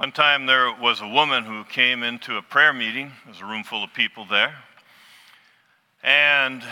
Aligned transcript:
One 0.00 0.12
time 0.12 0.46
there 0.46 0.72
was 0.72 1.02
a 1.02 1.06
woman 1.06 1.44
who 1.44 1.62
came 1.64 2.02
into 2.02 2.38
a 2.38 2.42
prayer 2.42 2.72
meeting. 2.72 3.08
There 3.08 3.34
was 3.34 3.42
a 3.42 3.44
room 3.44 3.64
full 3.64 3.84
of 3.84 3.92
people 3.92 4.24
there. 4.24 4.54
And 6.02 6.62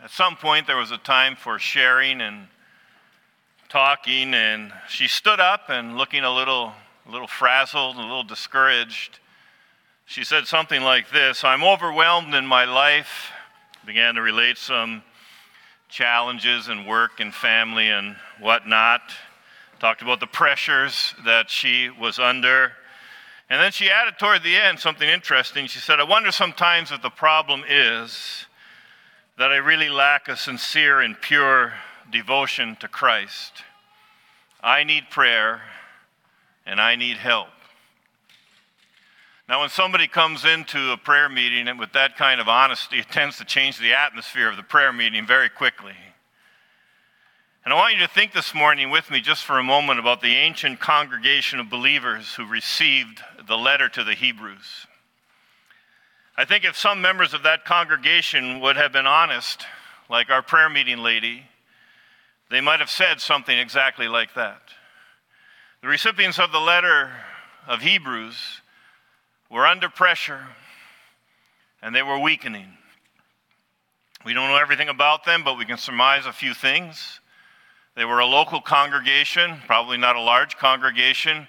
at 0.00 0.12
some 0.12 0.36
point, 0.36 0.68
there 0.68 0.76
was 0.76 0.92
a 0.92 0.98
time 0.98 1.34
for 1.34 1.58
sharing 1.58 2.20
and 2.20 2.46
talking, 3.68 4.34
and 4.34 4.72
she 4.88 5.08
stood 5.08 5.40
up 5.40 5.62
and 5.68 5.96
looking 5.96 6.22
a 6.22 6.32
little, 6.32 6.74
a 7.08 7.10
little 7.10 7.26
frazzled, 7.26 7.96
a 7.96 8.00
little 8.00 8.22
discouraged. 8.22 9.18
She 10.06 10.22
said 10.22 10.46
something 10.46 10.82
like 10.82 11.10
this 11.10 11.42
I'm 11.42 11.64
overwhelmed 11.64 12.36
in 12.36 12.46
my 12.46 12.66
life. 12.66 13.32
Began 13.84 14.14
to 14.14 14.22
relate 14.22 14.58
some 14.58 15.02
challenges 15.88 16.68
in 16.68 16.86
work 16.86 17.18
and 17.18 17.34
family 17.34 17.88
and 17.88 18.14
whatnot. 18.38 19.02
Talked 19.80 20.02
about 20.02 20.20
the 20.20 20.26
pressures 20.26 21.14
that 21.24 21.48
she 21.48 21.88
was 21.88 22.18
under. 22.18 22.72
And 23.48 23.62
then 23.62 23.72
she 23.72 23.88
added 23.88 24.18
toward 24.18 24.42
the 24.42 24.54
end 24.54 24.78
something 24.78 25.08
interesting. 25.08 25.66
She 25.68 25.78
said, 25.78 25.98
I 25.98 26.04
wonder 26.04 26.30
sometimes 26.30 26.92
if 26.92 27.00
the 27.00 27.08
problem 27.08 27.64
is 27.66 28.44
that 29.38 29.50
I 29.50 29.56
really 29.56 29.88
lack 29.88 30.28
a 30.28 30.36
sincere 30.36 31.00
and 31.00 31.18
pure 31.18 31.72
devotion 32.12 32.76
to 32.80 32.88
Christ. 32.88 33.64
I 34.62 34.84
need 34.84 35.04
prayer 35.08 35.62
and 36.66 36.78
I 36.78 36.94
need 36.94 37.16
help. 37.16 37.48
Now, 39.48 39.60
when 39.60 39.70
somebody 39.70 40.08
comes 40.08 40.44
into 40.44 40.92
a 40.92 40.98
prayer 40.98 41.30
meeting 41.30 41.68
and 41.68 41.78
with 41.78 41.94
that 41.94 42.18
kind 42.18 42.38
of 42.38 42.50
honesty, 42.50 42.98
it 42.98 43.08
tends 43.10 43.38
to 43.38 43.46
change 43.46 43.78
the 43.78 43.94
atmosphere 43.94 44.50
of 44.50 44.58
the 44.58 44.62
prayer 44.62 44.92
meeting 44.92 45.26
very 45.26 45.48
quickly. 45.48 45.94
And 47.62 47.74
I 47.74 47.76
want 47.76 47.92
you 47.92 48.00
to 48.00 48.08
think 48.08 48.32
this 48.32 48.54
morning 48.54 48.90
with 48.90 49.10
me 49.10 49.20
just 49.20 49.44
for 49.44 49.58
a 49.58 49.62
moment 49.62 50.00
about 50.00 50.22
the 50.22 50.34
ancient 50.34 50.80
congregation 50.80 51.60
of 51.60 51.68
believers 51.68 52.32
who 52.34 52.46
received 52.46 53.20
the 53.46 53.58
letter 53.58 53.86
to 53.90 54.02
the 54.02 54.14
Hebrews. 54.14 54.86
I 56.38 56.46
think 56.46 56.64
if 56.64 56.74
some 56.74 57.02
members 57.02 57.34
of 57.34 57.42
that 57.42 57.66
congregation 57.66 58.60
would 58.60 58.76
have 58.76 58.92
been 58.92 59.06
honest, 59.06 59.66
like 60.08 60.30
our 60.30 60.40
prayer 60.40 60.70
meeting 60.70 60.98
lady, 60.98 61.42
they 62.50 62.62
might 62.62 62.80
have 62.80 62.88
said 62.88 63.20
something 63.20 63.58
exactly 63.58 64.08
like 64.08 64.32
that. 64.34 64.62
The 65.82 65.88
recipients 65.88 66.38
of 66.38 66.52
the 66.52 66.58
letter 66.58 67.10
of 67.68 67.82
Hebrews 67.82 68.62
were 69.50 69.66
under 69.66 69.90
pressure 69.90 70.46
and 71.82 71.94
they 71.94 72.02
were 72.02 72.18
weakening. 72.18 72.78
We 74.24 74.32
don't 74.32 74.48
know 74.48 74.56
everything 74.56 74.88
about 74.88 75.26
them, 75.26 75.44
but 75.44 75.58
we 75.58 75.66
can 75.66 75.76
surmise 75.76 76.24
a 76.24 76.32
few 76.32 76.54
things. 76.54 77.20
They 78.00 78.06
were 78.06 78.20
a 78.20 78.26
local 78.26 78.62
congregation, 78.62 79.58
probably 79.66 79.98
not 79.98 80.16
a 80.16 80.22
large 80.22 80.56
congregation, 80.56 81.46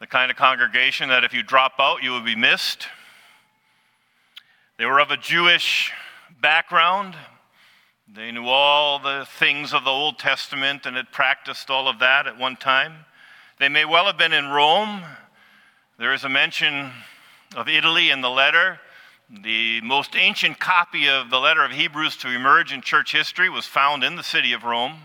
the 0.00 0.08
kind 0.08 0.28
of 0.28 0.36
congregation 0.36 1.08
that 1.10 1.22
if 1.22 1.32
you 1.32 1.44
drop 1.44 1.74
out, 1.78 2.02
you 2.02 2.10
would 2.10 2.24
be 2.24 2.34
missed. 2.34 2.88
They 4.76 4.86
were 4.86 4.98
of 4.98 5.12
a 5.12 5.16
Jewish 5.16 5.92
background. 6.40 7.14
They 8.12 8.32
knew 8.32 8.46
all 8.46 8.98
the 8.98 9.24
things 9.38 9.72
of 9.72 9.84
the 9.84 9.90
Old 9.90 10.18
Testament 10.18 10.84
and 10.84 10.96
had 10.96 11.12
practiced 11.12 11.70
all 11.70 11.86
of 11.86 12.00
that 12.00 12.26
at 12.26 12.40
one 12.40 12.56
time. 12.56 13.04
They 13.60 13.68
may 13.68 13.84
well 13.84 14.06
have 14.06 14.18
been 14.18 14.32
in 14.32 14.48
Rome. 14.48 15.00
There 15.96 16.12
is 16.12 16.24
a 16.24 16.28
mention 16.28 16.90
of 17.54 17.68
Italy 17.68 18.10
in 18.10 18.20
the 18.20 18.30
letter. 18.30 18.80
The 19.30 19.80
most 19.82 20.16
ancient 20.16 20.58
copy 20.58 21.08
of 21.08 21.30
the 21.30 21.38
letter 21.38 21.64
of 21.64 21.70
Hebrews 21.70 22.16
to 22.16 22.34
emerge 22.34 22.72
in 22.72 22.80
church 22.80 23.12
history 23.12 23.48
was 23.48 23.64
found 23.64 24.02
in 24.02 24.16
the 24.16 24.24
city 24.24 24.52
of 24.54 24.64
Rome. 24.64 24.96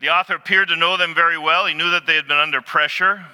The 0.00 0.10
author 0.10 0.34
appeared 0.34 0.68
to 0.68 0.76
know 0.76 0.96
them 0.96 1.14
very 1.14 1.38
well. 1.38 1.66
He 1.66 1.74
knew 1.74 1.90
that 1.90 2.06
they 2.06 2.16
had 2.16 2.28
been 2.28 2.36
under 2.36 2.60
pressure, 2.60 3.24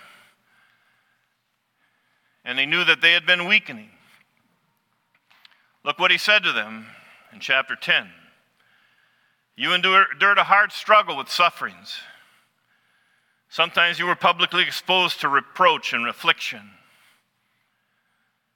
and 2.45 2.59
he 2.59 2.67
knew 2.67 2.85
that 2.85 3.01
they 3.01 3.13
had 3.13 3.27
been 3.27 3.47
weakening. 3.47 3.91
Look 5.85 5.99
what 5.99 6.11
he 6.11 6.19
said 6.19 6.45
to 6.45 6.53
them 6.53 6.87
in 7.33 7.41
chapter 7.41 7.75
10. 7.75 8.09
You 9.57 9.75
endured 9.75 10.39
a 10.39 10.45
hard 10.45 10.73
struggle 10.73 11.17
with 11.17 11.29
sufferings. 11.29 11.99
Sometimes 13.49 13.99
you 13.99 14.07
were 14.07 14.15
publicly 14.15 14.63
exposed 14.63 15.21
to 15.21 15.29
reproach 15.29 15.93
and 15.93 16.07
affliction 16.07 16.71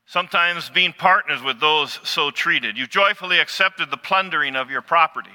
sometimes 0.06 0.70
being 0.70 0.92
partners 0.92 1.42
with 1.42 1.60
those 1.60 1.98
so 2.04 2.30
treated. 2.30 2.78
You 2.78 2.86
joyfully 2.86 3.40
accepted 3.40 3.90
the 3.90 3.96
plundering 3.96 4.56
of 4.56 4.70
your 4.70 4.82
property, 4.82 5.30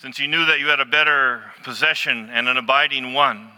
since 0.00 0.20
you 0.20 0.28
knew 0.28 0.46
that 0.46 0.60
you 0.60 0.68
had 0.68 0.78
a 0.78 0.84
better 0.84 1.42
possession 1.64 2.30
and 2.30 2.48
an 2.48 2.56
abiding 2.56 3.14
one. 3.14 3.50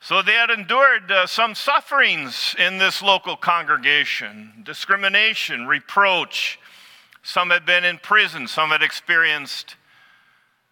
So 0.00 0.20
they 0.20 0.32
had 0.32 0.50
endured 0.50 1.10
uh, 1.10 1.26
some 1.26 1.54
sufferings 1.54 2.54
in 2.58 2.76
this 2.76 3.00
local 3.00 3.36
congregation 3.36 4.52
discrimination, 4.64 5.66
reproach. 5.66 6.58
Some 7.22 7.48
had 7.50 7.64
been 7.64 7.84
in 7.84 7.98
prison, 7.98 8.46
some 8.46 8.68
had 8.68 8.82
experienced 8.82 9.76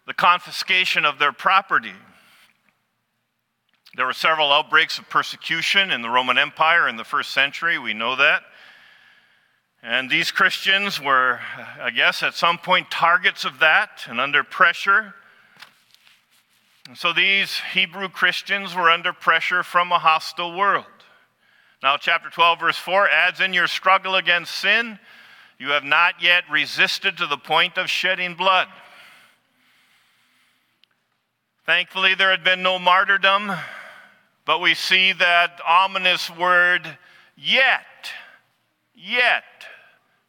the 0.05 0.13
confiscation 0.13 1.03
of 1.03 1.17
their 1.17 1.33
property. 1.33 1.95
There 3.97 4.05
were 4.05 4.13
several 4.13 4.53
outbreaks 4.53 4.99
of 4.99 5.09
persecution 5.09 5.89
in 5.89 6.03
the 6.03 6.09
Roman 6.09 6.37
Empire 6.37 6.87
in 6.87 6.95
the 6.95 7.03
first 7.03 7.31
century, 7.31 7.79
we 7.79 7.93
know 7.93 8.15
that. 8.17 8.43
And 9.85 10.09
these 10.09 10.31
Christians 10.31 10.99
were, 10.99 11.39
I 11.79 11.91
guess, 11.91 12.23
at 12.23 12.33
some 12.33 12.57
point 12.57 12.89
targets 12.89 13.45
of 13.45 13.59
that 13.59 14.05
and 14.07 14.19
under 14.19 14.43
pressure. 14.43 15.13
And 16.87 16.97
so 16.97 17.13
these 17.13 17.59
Hebrew 17.73 18.09
Christians 18.09 18.75
were 18.75 18.89
under 18.89 19.13
pressure 19.13 19.61
from 19.61 19.91
a 19.91 19.99
hostile 19.99 20.57
world. 20.57 20.85
Now, 21.83 21.97
chapter 21.97 22.31
12, 22.31 22.59
verse 22.59 22.77
4 22.77 23.09
adds 23.09 23.39
in 23.39 23.53
your 23.53 23.67
struggle 23.67 24.15
against 24.15 24.55
sin, 24.55 24.97
you 25.59 25.69
have 25.69 25.83
not 25.83 26.15
yet 26.19 26.43
resisted 26.49 27.17
to 27.17 27.27
the 27.27 27.37
point 27.37 27.77
of 27.77 27.87
shedding 27.87 28.33
blood. 28.33 28.67
Thankfully, 31.67 32.15
there 32.15 32.31
had 32.31 32.43
been 32.43 32.63
no 32.63 32.79
martyrdom 32.79 33.51
but 34.45 34.61
we 34.61 34.75
see 34.75 35.11
that 35.11 35.59
ominous 35.67 36.29
word, 36.29 36.97
yet. 37.35 37.81
Yet. 38.93 39.43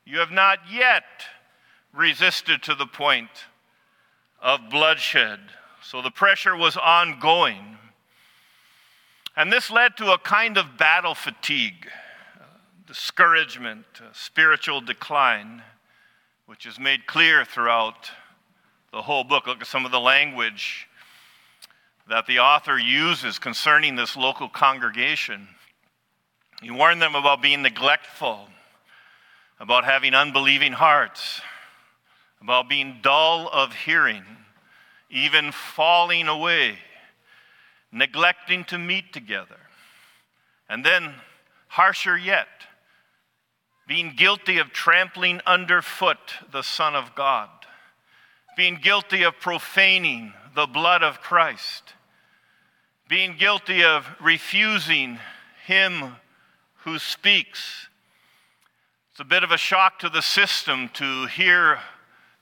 You 0.06 0.21
have 0.21 0.31
not 0.31 0.61
yet 0.72 1.05
resisted 1.93 2.62
to 2.62 2.77
the 2.77 2.87
point 2.87 3.28
of 4.41 4.71
bloodshed. 4.71 5.41
So 5.83 6.00
the 6.00 6.12
pressure 6.12 6.56
was 6.56 6.77
ongoing. 6.77 7.77
And 9.37 9.53
this 9.53 9.69
led 9.69 9.97
to 9.97 10.12
a 10.12 10.19
kind 10.19 10.56
of 10.56 10.78
battle 10.78 11.17
fatigue, 11.17 11.89
discouragement, 12.87 13.84
spiritual 14.12 14.81
decline, 14.81 15.62
which 16.47 16.67
is 16.67 16.78
made 16.78 17.06
clear 17.06 17.44
throughout 17.44 18.11
the 18.93 19.03
whole 19.03 19.25
book. 19.25 19.49
Look 19.49 19.61
at 19.61 19.67
some 19.67 19.84
of 19.84 19.91
the 19.91 20.00
language 20.00 20.87
that 22.09 22.27
the 22.27 22.38
author 22.38 22.78
uses 22.78 23.41
concerning 23.41 23.97
this 23.97 24.17
local 24.17 24.49
congregation. 24.49 25.49
He 26.62 26.71
warned 26.71 27.03
them 27.03 27.17
about 27.17 27.43
being 27.43 27.62
neglectful, 27.62 28.49
about 29.59 29.84
having 29.84 30.15
unbelieving 30.15 30.72
hearts, 30.72 31.41
about 32.41 32.69
being 32.69 32.99
dull 33.03 33.49
of 33.53 33.75
hearing, 33.75 34.25
even 35.11 35.53
falling 35.53 36.28
away, 36.28 36.78
neglecting 37.91 38.65
to 38.65 38.78
meet 38.78 39.12
together. 39.12 39.56
And 40.69 40.84
then, 40.84 41.15
harsher 41.69 42.17
yet, 42.17 42.49
being 43.87 44.15
guilty 44.17 44.59
of 44.59 44.72
trampling 44.72 45.41
underfoot 45.47 46.19
the 46.53 46.62
Son 46.62 46.94
of 46.94 47.15
God, 47.15 47.49
being 48.56 48.77
guilty 48.83 49.23
of 49.23 49.38
profaning 49.41 50.33
the 50.55 50.67
blood 50.67 51.03
of 51.03 51.21
Christ, 51.21 51.94
being 53.09 53.37
guilty 53.37 53.85
of 53.85 54.06
refusing 54.20 55.19
Him 55.67 56.17
who 56.79 56.99
speaks. 56.99 57.86
It's 59.16 59.22
a 59.22 59.24
bit 59.24 59.44
of 59.44 59.50
a 59.50 59.56
shock 59.56 59.98
to 60.00 60.10
the 60.10 60.20
system 60.20 60.90
to 60.90 61.24
hear 61.24 61.78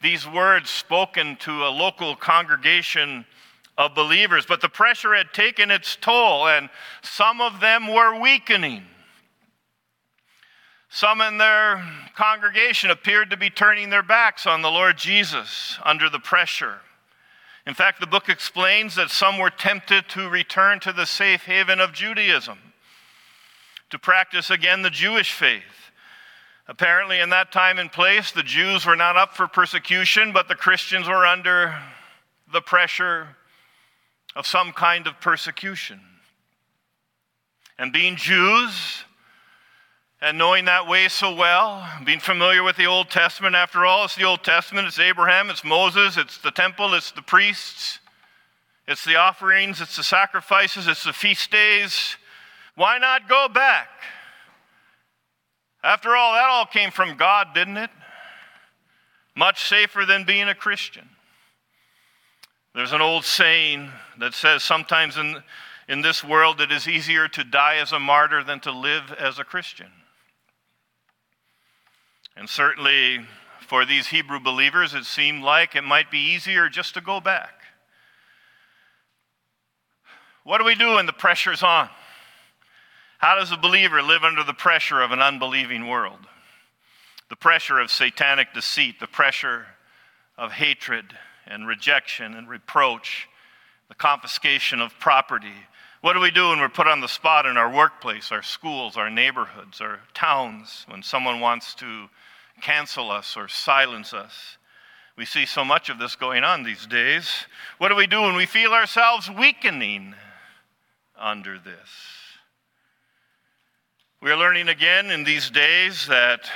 these 0.02 0.26
words 0.26 0.70
spoken 0.70 1.36
to 1.36 1.64
a 1.64 1.70
local 1.70 2.16
congregation 2.16 3.26
of 3.78 3.94
believers, 3.94 4.44
but 4.44 4.60
the 4.60 4.68
pressure 4.68 5.14
had 5.14 5.32
taken 5.32 5.70
its 5.70 5.94
toll, 5.94 6.48
and 6.48 6.68
some 7.00 7.40
of 7.40 7.60
them 7.60 7.86
were 7.86 8.20
weakening. 8.20 8.82
Some 10.88 11.20
in 11.20 11.38
their 11.38 11.80
congregation 12.16 12.90
appeared 12.90 13.30
to 13.30 13.36
be 13.36 13.50
turning 13.50 13.90
their 13.90 14.02
backs 14.02 14.44
on 14.44 14.60
the 14.60 14.68
Lord 14.68 14.98
Jesus 14.98 15.78
under 15.84 16.10
the 16.10 16.18
pressure. 16.18 16.80
In 17.68 17.74
fact, 17.74 18.00
the 18.00 18.08
book 18.08 18.28
explains 18.28 18.96
that 18.96 19.10
some 19.10 19.38
were 19.38 19.50
tempted 19.50 20.08
to 20.08 20.28
return 20.28 20.80
to 20.80 20.92
the 20.92 21.06
safe 21.06 21.44
haven 21.44 21.78
of 21.78 21.92
Judaism, 21.92 22.58
to 23.90 23.98
practice 24.00 24.50
again 24.50 24.82
the 24.82 24.90
Jewish 24.90 25.32
faith. 25.32 25.83
Apparently, 26.66 27.20
in 27.20 27.28
that 27.30 27.52
time 27.52 27.78
and 27.78 27.92
place, 27.92 28.32
the 28.32 28.42
Jews 28.42 28.86
were 28.86 28.96
not 28.96 29.16
up 29.16 29.36
for 29.36 29.46
persecution, 29.46 30.32
but 30.32 30.48
the 30.48 30.54
Christians 30.54 31.08
were 31.08 31.26
under 31.26 31.74
the 32.52 32.62
pressure 32.62 33.36
of 34.34 34.46
some 34.46 34.72
kind 34.72 35.06
of 35.06 35.20
persecution. 35.20 36.00
And 37.78 37.92
being 37.92 38.16
Jews, 38.16 39.04
and 40.22 40.38
knowing 40.38 40.64
that 40.64 40.88
way 40.88 41.08
so 41.08 41.34
well, 41.34 41.86
being 42.06 42.20
familiar 42.20 42.62
with 42.62 42.76
the 42.76 42.86
Old 42.86 43.10
Testament, 43.10 43.54
after 43.54 43.84
all, 43.84 44.06
it's 44.06 44.14
the 44.14 44.24
Old 44.24 44.42
Testament, 44.42 44.86
it's 44.86 44.98
Abraham, 44.98 45.50
it's 45.50 45.64
Moses, 45.64 46.16
it's 46.16 46.38
the 46.38 46.50
temple, 46.50 46.94
it's 46.94 47.10
the 47.10 47.20
priests, 47.20 47.98
it's 48.88 49.04
the 49.04 49.16
offerings, 49.16 49.82
it's 49.82 49.96
the 49.96 50.02
sacrifices, 50.02 50.88
it's 50.88 51.04
the 51.04 51.12
feast 51.12 51.50
days. 51.50 52.16
Why 52.74 52.96
not 52.96 53.28
go 53.28 53.48
back? 53.52 53.88
After 55.84 56.16
all, 56.16 56.32
that 56.32 56.48
all 56.48 56.64
came 56.64 56.90
from 56.90 57.18
God, 57.18 57.48
didn't 57.54 57.76
it? 57.76 57.90
Much 59.36 59.68
safer 59.68 60.06
than 60.06 60.24
being 60.24 60.48
a 60.48 60.54
Christian. 60.54 61.10
There's 62.74 62.92
an 62.92 63.02
old 63.02 63.24
saying 63.24 63.90
that 64.18 64.32
says 64.32 64.64
sometimes 64.64 65.18
in, 65.18 65.42
in 65.86 66.00
this 66.00 66.24
world 66.24 66.62
it 66.62 66.72
is 66.72 66.88
easier 66.88 67.28
to 67.28 67.44
die 67.44 67.76
as 67.76 67.92
a 67.92 68.00
martyr 68.00 68.42
than 68.42 68.60
to 68.60 68.72
live 68.72 69.12
as 69.12 69.38
a 69.38 69.44
Christian. 69.44 69.90
And 72.34 72.48
certainly 72.48 73.26
for 73.60 73.84
these 73.84 74.06
Hebrew 74.06 74.40
believers, 74.40 74.94
it 74.94 75.04
seemed 75.04 75.44
like 75.44 75.76
it 75.76 75.84
might 75.84 76.10
be 76.10 76.18
easier 76.18 76.70
just 76.70 76.94
to 76.94 77.02
go 77.02 77.20
back. 77.20 77.60
What 80.44 80.58
do 80.58 80.64
we 80.64 80.74
do 80.74 80.94
when 80.94 81.06
the 81.06 81.12
pressure's 81.12 81.62
on? 81.62 81.90
How 83.24 83.36
does 83.36 83.52
a 83.52 83.56
believer 83.56 84.02
live 84.02 84.22
under 84.22 84.44
the 84.44 84.52
pressure 84.52 85.00
of 85.00 85.10
an 85.10 85.22
unbelieving 85.22 85.88
world? 85.88 86.18
The 87.30 87.36
pressure 87.36 87.78
of 87.78 87.90
satanic 87.90 88.52
deceit, 88.52 89.00
the 89.00 89.06
pressure 89.06 89.64
of 90.36 90.52
hatred 90.52 91.06
and 91.46 91.66
rejection 91.66 92.34
and 92.34 92.46
reproach, 92.46 93.26
the 93.88 93.94
confiscation 93.94 94.82
of 94.82 94.98
property. 94.98 95.54
What 96.02 96.12
do 96.12 96.20
we 96.20 96.30
do 96.30 96.50
when 96.50 96.60
we're 96.60 96.68
put 96.68 96.86
on 96.86 97.00
the 97.00 97.08
spot 97.08 97.46
in 97.46 97.56
our 97.56 97.72
workplace, 97.74 98.30
our 98.30 98.42
schools, 98.42 98.98
our 98.98 99.08
neighborhoods, 99.08 99.80
our 99.80 100.00
towns, 100.12 100.84
when 100.86 101.02
someone 101.02 101.40
wants 101.40 101.74
to 101.76 102.10
cancel 102.60 103.10
us 103.10 103.38
or 103.38 103.48
silence 103.48 104.12
us? 104.12 104.58
We 105.16 105.24
see 105.24 105.46
so 105.46 105.64
much 105.64 105.88
of 105.88 105.98
this 105.98 106.14
going 106.14 106.44
on 106.44 106.62
these 106.62 106.86
days. 106.86 107.30
What 107.78 107.88
do 107.88 107.94
we 107.94 108.06
do 108.06 108.20
when 108.20 108.36
we 108.36 108.44
feel 108.44 108.74
ourselves 108.74 109.30
weakening 109.30 110.14
under 111.18 111.58
this? 111.58 112.23
We 114.24 114.30
are 114.30 114.38
learning 114.38 114.70
again 114.70 115.10
in 115.10 115.24
these 115.24 115.50
days 115.50 116.06
that 116.06 116.50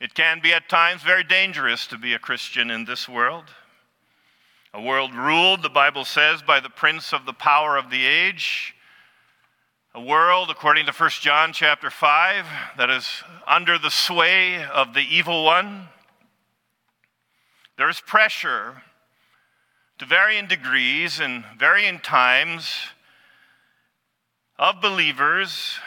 it 0.00 0.14
can 0.14 0.40
be 0.40 0.52
at 0.52 0.68
times 0.68 1.00
very 1.00 1.22
dangerous 1.22 1.86
to 1.86 1.96
be 1.96 2.12
a 2.14 2.18
Christian 2.18 2.72
in 2.72 2.86
this 2.86 3.08
world. 3.08 3.44
A 4.72 4.82
world 4.82 5.14
ruled, 5.14 5.62
the 5.62 5.68
Bible 5.68 6.04
says, 6.04 6.42
by 6.42 6.58
the 6.58 6.70
prince 6.70 7.12
of 7.12 7.24
the 7.24 7.32
power 7.32 7.76
of 7.76 7.88
the 7.88 8.04
age. 8.04 8.74
A 9.94 10.02
world, 10.02 10.50
according 10.50 10.86
to 10.86 10.92
1 10.92 11.10
John 11.20 11.52
chapter 11.52 11.88
5, 11.88 12.46
that 12.78 12.90
is 12.90 13.08
under 13.46 13.78
the 13.78 13.92
sway 13.92 14.64
of 14.64 14.92
the 14.92 15.06
evil 15.08 15.44
one. 15.44 15.86
There 17.78 17.88
is 17.88 18.00
pressure 18.00 18.82
to 20.00 20.04
varying 20.04 20.48
degrees 20.48 21.20
and 21.20 21.44
varying 21.56 22.00
times 22.00 22.74
of 24.58 24.80
believers 24.80 25.78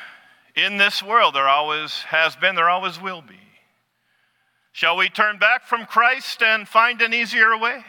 in 0.58 0.78
this 0.78 1.04
world. 1.04 1.36
There 1.36 1.48
always 1.48 2.02
has 2.08 2.36
been, 2.36 2.56
there 2.56 2.70
always 2.70 3.00
will 3.00 3.22
be. 3.22 3.40
Shall 4.74 4.98
we 4.98 5.08
turn 5.08 5.38
back 5.38 5.66
from 5.66 5.86
Christ 5.86 6.42
and 6.44 6.68
find 6.68 7.02
an 7.02 7.14
easier 7.14 7.58
way? 7.58 7.86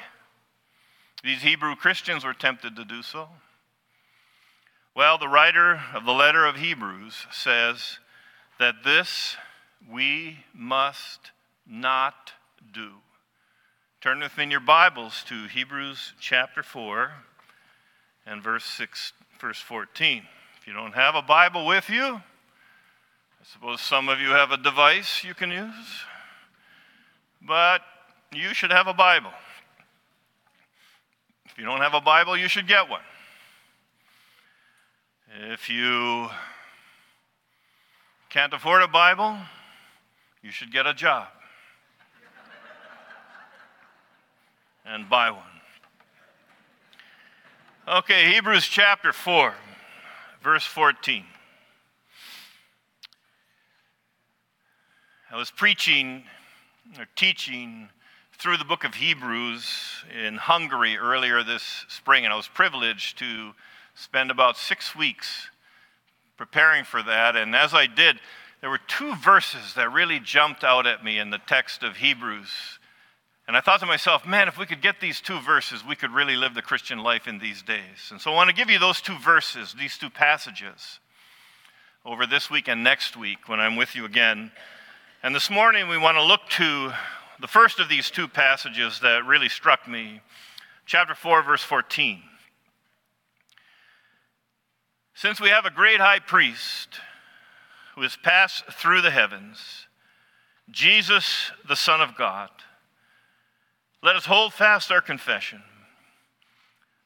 These 1.25 1.43
Hebrew 1.43 1.75
Christians 1.75 2.25
were 2.25 2.35
tempted 2.35 2.77
to 2.77 2.85
do 2.85 3.03
so. 3.03 3.29
Well, 4.95 5.19
the 5.19 5.29
writer 5.29 5.81
of 5.95 6.05
the 6.05 6.13
letter 6.13 6.45
of 6.45 6.57
Hebrews 6.57 7.27
says 7.33 7.99
that 8.59 8.85
this 8.85 9.37
we 9.91 10.39
must 10.55 11.33
not 11.67 12.33
do. 12.73 12.91
Turn 14.01 14.21
within 14.21 14.51
your 14.51 14.61
Bibles 14.61 15.25
to 15.29 15.47
Hebrews 15.47 16.13
chapter 16.21 16.63
4 16.63 17.13
and 18.27 18.43
verse 18.43 18.65
6 18.65 19.13
verse 19.41 19.61
14. 19.61 20.23
If 20.61 20.67
you 20.67 20.73
don't 20.73 20.95
have 20.95 21.15
a 21.15 21.23
Bible 21.23 21.67
with 21.67 21.89
you, 21.91 22.21
I 23.41 23.45
suppose 23.45 23.81
some 23.81 24.09
of 24.09 24.21
you 24.21 24.31
have 24.31 24.51
a 24.51 24.57
device 24.57 25.23
you 25.23 25.33
can 25.33 25.51
use, 25.51 26.05
but 27.41 27.83
you 28.33 28.53
should 28.53 28.73
have 28.73 28.89
a 28.89 28.95
Bible. 28.95 29.31
If 31.47 31.57
you 31.57 31.65
don't 31.65 31.81
have 31.81 31.95
a 31.95 32.01
Bible, 32.01 32.37
you 32.37 32.49
should 32.49 32.67
get 32.67 32.89
one. 32.89 33.01
If 35.51 35.71
you 35.71 36.29
can't 38.29 38.53
afford 38.53 38.83
a 38.83 38.89
Bible, 38.89 39.39
you 40.43 40.51
should 40.51 40.73
get 40.73 40.87
a 40.87 40.95
job 40.95 41.29
and 44.85 45.09
buy 45.09 45.31
one. 45.31 45.43
Okay, 47.87 48.35
Hebrews 48.35 48.67
chapter 48.67 49.13
4, 49.13 49.55
verse 50.43 50.65
14. 50.65 51.25
I 55.31 55.37
was 55.37 55.51
preaching 55.51 56.23
or 56.99 57.07
teaching 57.15 57.91
through 58.39 58.57
the 58.57 58.65
book 58.65 58.85
of 58.85 58.95
Hebrews 58.95 59.69
in 60.25 60.37
Hungary 60.37 60.97
earlier 60.97 61.43
this 61.43 61.85
spring, 61.89 62.25
and 62.25 62.33
I 62.33 62.37
was 62.37 62.49
privileged 62.49 63.19
to 63.19 63.51
spend 63.95 64.31
about 64.31 64.57
six 64.57 64.97
weeks 64.97 65.51
preparing 66.39 66.83
for 66.83 67.03
that. 67.03 67.37
And 67.37 67.55
as 67.55 67.75
I 67.75 67.87
did, 67.87 68.21
there 68.63 68.71
were 68.71 68.81
two 68.89 69.15
verses 69.17 69.75
that 69.75 69.93
really 69.93 70.19
jumped 70.19 70.65
out 70.65 70.87
at 70.87 71.05
me 71.05 71.19
in 71.19 71.29
the 71.29 71.41
text 71.47 71.83
of 71.83 71.99
Hebrews. 71.99 72.79
And 73.47 73.55
I 73.55 73.61
thought 73.61 73.81
to 73.81 73.87
myself, 73.87 74.27
man, 74.27 74.49
if 74.49 74.57
we 74.57 74.65
could 74.65 74.81
get 74.81 74.99
these 74.99 75.21
two 75.21 75.41
verses, 75.41 75.85
we 75.87 75.95
could 75.95 76.11
really 76.11 76.37
live 76.37 76.55
the 76.55 76.63
Christian 76.63 77.01
life 77.01 77.29
in 77.29 77.39
these 77.39 77.61
days. 77.61 78.09
And 78.11 78.19
so 78.19 78.33
I 78.33 78.35
want 78.35 78.49
to 78.49 78.57
give 78.57 78.71
you 78.71 78.79
those 78.79 79.03
two 79.03 79.19
verses, 79.19 79.75
these 79.79 79.99
two 79.99 80.09
passages, 80.09 81.01
over 82.07 82.27
this 82.27 82.51
week 82.51 82.67
and 82.67 82.83
next 82.83 83.15
week 83.15 83.47
when 83.47 83.61
I'm 83.61 83.77
with 83.77 83.95
you 83.95 84.07
again. 84.07 84.53
And 85.21 85.35
this 85.35 85.51
morning 85.51 85.89
we 85.89 85.99
want 85.99 86.17
to 86.17 86.23
look 86.23 86.49
to 86.51 86.93
the 87.41 87.49
first 87.49 87.81
of 87.81 87.89
these 87.89 88.09
two 88.09 88.29
passages 88.29 89.01
that 89.01 89.27
really 89.27 89.49
struck 89.49 89.89
me, 89.89 90.21
chapter 90.87 91.13
4, 91.13 91.43
verse 91.43 91.63
14. 91.63 92.23
Since 95.15 95.41
we 95.41 95.49
have 95.49 95.65
a 95.65 95.73
great 95.73 95.99
high 95.99 96.21
priest 96.21 97.01
who 97.97 98.03
has 98.03 98.17
passed 98.17 98.67
through 98.67 99.01
the 99.01 99.11
heavens, 99.11 99.89
Jesus, 100.71 101.51
the 101.67 101.75
Son 101.75 102.01
of 102.01 102.17
God, 102.17 102.51
let 104.01 104.15
us 104.15 104.27
hold 104.27 104.55
fast 104.55 104.93
our 104.93 105.01
confession. 105.01 105.65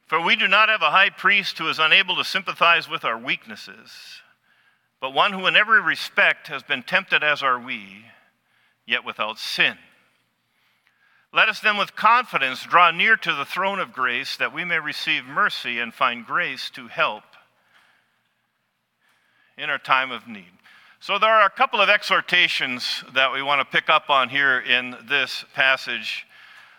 For 0.06 0.20
we 0.20 0.36
do 0.36 0.48
not 0.48 0.68
have 0.68 0.82
a 0.82 0.90
high 0.90 1.08
priest 1.08 1.56
who 1.56 1.68
is 1.70 1.78
unable 1.78 2.16
to 2.16 2.24
sympathize 2.24 2.90
with 2.90 3.06
our 3.06 3.16
weaknesses, 3.16 4.20
but 5.02 5.12
one 5.12 5.32
who 5.32 5.48
in 5.48 5.56
every 5.56 5.82
respect 5.82 6.46
has 6.46 6.62
been 6.62 6.84
tempted 6.84 7.24
as 7.24 7.42
are 7.42 7.58
we, 7.58 8.04
yet 8.86 9.04
without 9.04 9.36
sin. 9.36 9.76
Let 11.34 11.48
us 11.48 11.58
then 11.58 11.76
with 11.76 11.96
confidence 11.96 12.62
draw 12.62 12.92
near 12.92 13.16
to 13.16 13.34
the 13.34 13.44
throne 13.44 13.80
of 13.80 13.92
grace 13.92 14.36
that 14.36 14.54
we 14.54 14.64
may 14.64 14.78
receive 14.78 15.24
mercy 15.24 15.80
and 15.80 15.92
find 15.92 16.24
grace 16.24 16.70
to 16.74 16.86
help 16.86 17.24
in 19.58 19.70
our 19.70 19.78
time 19.78 20.12
of 20.12 20.28
need. 20.28 20.52
So, 21.00 21.18
there 21.18 21.30
are 21.30 21.46
a 21.46 21.50
couple 21.50 21.80
of 21.80 21.88
exhortations 21.88 23.02
that 23.12 23.32
we 23.32 23.42
want 23.42 23.60
to 23.60 23.76
pick 23.76 23.90
up 23.90 24.08
on 24.08 24.28
here 24.28 24.60
in 24.60 24.96
this 25.08 25.44
passage. 25.52 26.24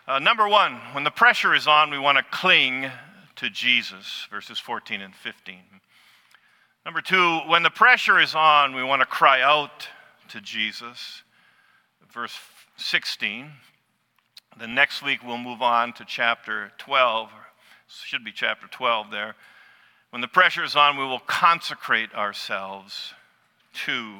Uh, 0.08 0.18
number 0.18 0.48
one, 0.48 0.76
when 0.92 1.04
the 1.04 1.10
pressure 1.10 1.54
is 1.54 1.66
on, 1.66 1.90
we 1.90 1.98
want 1.98 2.16
to 2.16 2.24
cling 2.30 2.90
to 3.36 3.50
Jesus, 3.50 4.26
verses 4.30 4.58
14 4.58 5.02
and 5.02 5.14
15. 5.14 5.56
Number 6.84 7.00
two, 7.00 7.38
when 7.46 7.62
the 7.62 7.70
pressure 7.70 8.20
is 8.20 8.34
on, 8.34 8.74
we 8.74 8.82
want 8.82 9.00
to 9.00 9.06
cry 9.06 9.40
out 9.40 9.88
to 10.28 10.38
Jesus, 10.42 11.22
verse 12.12 12.38
16. 12.76 13.50
The 14.58 14.66
next 14.66 15.02
week, 15.02 15.20
we'll 15.24 15.38
move 15.38 15.62
on 15.62 15.94
to 15.94 16.04
chapter 16.04 16.72
12, 16.76 17.30
should 17.88 18.22
be 18.22 18.32
chapter 18.32 18.66
12 18.66 19.10
there. 19.10 19.34
When 20.10 20.20
the 20.20 20.28
pressure 20.28 20.62
is 20.62 20.76
on, 20.76 20.98
we 20.98 21.04
will 21.04 21.20
consecrate 21.20 22.12
ourselves 22.14 23.14
to 23.86 24.16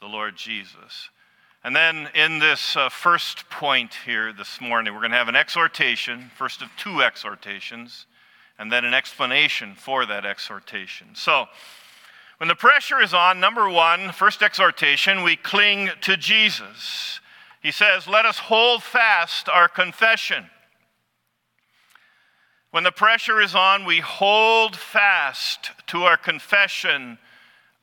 the 0.00 0.06
Lord 0.06 0.36
Jesus. 0.36 1.10
And 1.64 1.74
then 1.74 2.10
in 2.14 2.38
this 2.38 2.76
uh, 2.76 2.90
first 2.90 3.50
point 3.50 3.94
here 4.06 4.32
this 4.32 4.60
morning, 4.60 4.94
we're 4.94 5.00
going 5.00 5.10
to 5.10 5.16
have 5.16 5.28
an 5.28 5.34
exhortation, 5.34 6.30
first 6.36 6.62
of 6.62 6.68
two 6.76 7.02
exhortations, 7.02 8.06
and 8.58 8.70
then 8.70 8.84
an 8.84 8.94
explanation 8.94 9.74
for 9.74 10.06
that 10.06 10.24
exhortation. 10.24 11.08
So, 11.14 11.46
when 12.38 12.48
the 12.48 12.56
pressure 12.56 13.00
is 13.00 13.14
on, 13.14 13.38
number 13.38 13.68
one, 13.68 14.10
first 14.10 14.42
exhortation, 14.42 15.22
we 15.22 15.36
cling 15.36 15.90
to 16.00 16.16
Jesus. 16.16 17.20
He 17.62 17.70
says, 17.70 18.08
Let 18.08 18.26
us 18.26 18.38
hold 18.38 18.82
fast 18.82 19.48
our 19.48 19.68
confession. 19.68 20.46
When 22.72 22.84
the 22.84 22.90
pressure 22.90 23.40
is 23.40 23.54
on, 23.54 23.84
we 23.84 24.00
hold 24.00 24.76
fast 24.76 25.70
to 25.88 26.02
our 26.02 26.16
confession 26.16 27.18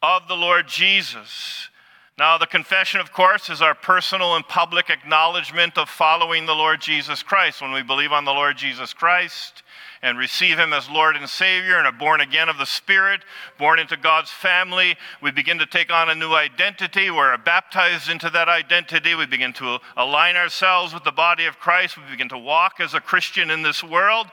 of 0.01 0.27
the 0.27 0.35
Lord 0.35 0.67
Jesus. 0.67 1.69
Now, 2.17 2.37
the 2.37 2.47
confession, 2.47 2.99
of 2.99 3.13
course, 3.13 3.49
is 3.49 3.61
our 3.61 3.75
personal 3.75 4.35
and 4.35 4.45
public 4.45 4.89
acknowledgement 4.89 5.77
of 5.77 5.87
following 5.87 6.45
the 6.45 6.55
Lord 6.55 6.81
Jesus 6.81 7.23
Christ. 7.23 7.61
When 7.61 7.71
we 7.71 7.81
believe 7.81 8.11
on 8.11 8.25
the 8.25 8.33
Lord 8.33 8.57
Jesus 8.57 8.91
Christ 8.91 9.63
and 10.01 10.17
receive 10.17 10.57
Him 10.57 10.73
as 10.73 10.89
Lord 10.89 11.15
and 11.15 11.27
Savior 11.29 11.77
and 11.77 11.85
are 11.85 11.91
born 11.91 12.21
again 12.21 12.49
of 12.49 12.57
the 12.57 12.65
Spirit, 12.65 13.21
born 13.57 13.79
into 13.79 13.97
God's 13.97 14.31
family, 14.31 14.95
we 15.21 15.31
begin 15.31 15.59
to 15.59 15.65
take 15.65 15.91
on 15.91 16.09
a 16.09 16.15
new 16.15 16.33
identity. 16.33 17.09
We're 17.09 17.37
baptized 17.37 18.09
into 18.09 18.29
that 18.29 18.47
identity. 18.47 19.15
We 19.15 19.25
begin 19.25 19.53
to 19.53 19.79
align 19.97 20.35
ourselves 20.35 20.93
with 20.93 21.03
the 21.03 21.11
body 21.11 21.45
of 21.45 21.59
Christ. 21.59 21.97
We 21.97 22.03
begin 22.09 22.29
to 22.29 22.37
walk 22.37 22.79
as 22.79 22.93
a 22.93 23.01
Christian 23.01 23.49
in 23.49 23.61
this 23.61 23.83
world. 23.83 24.27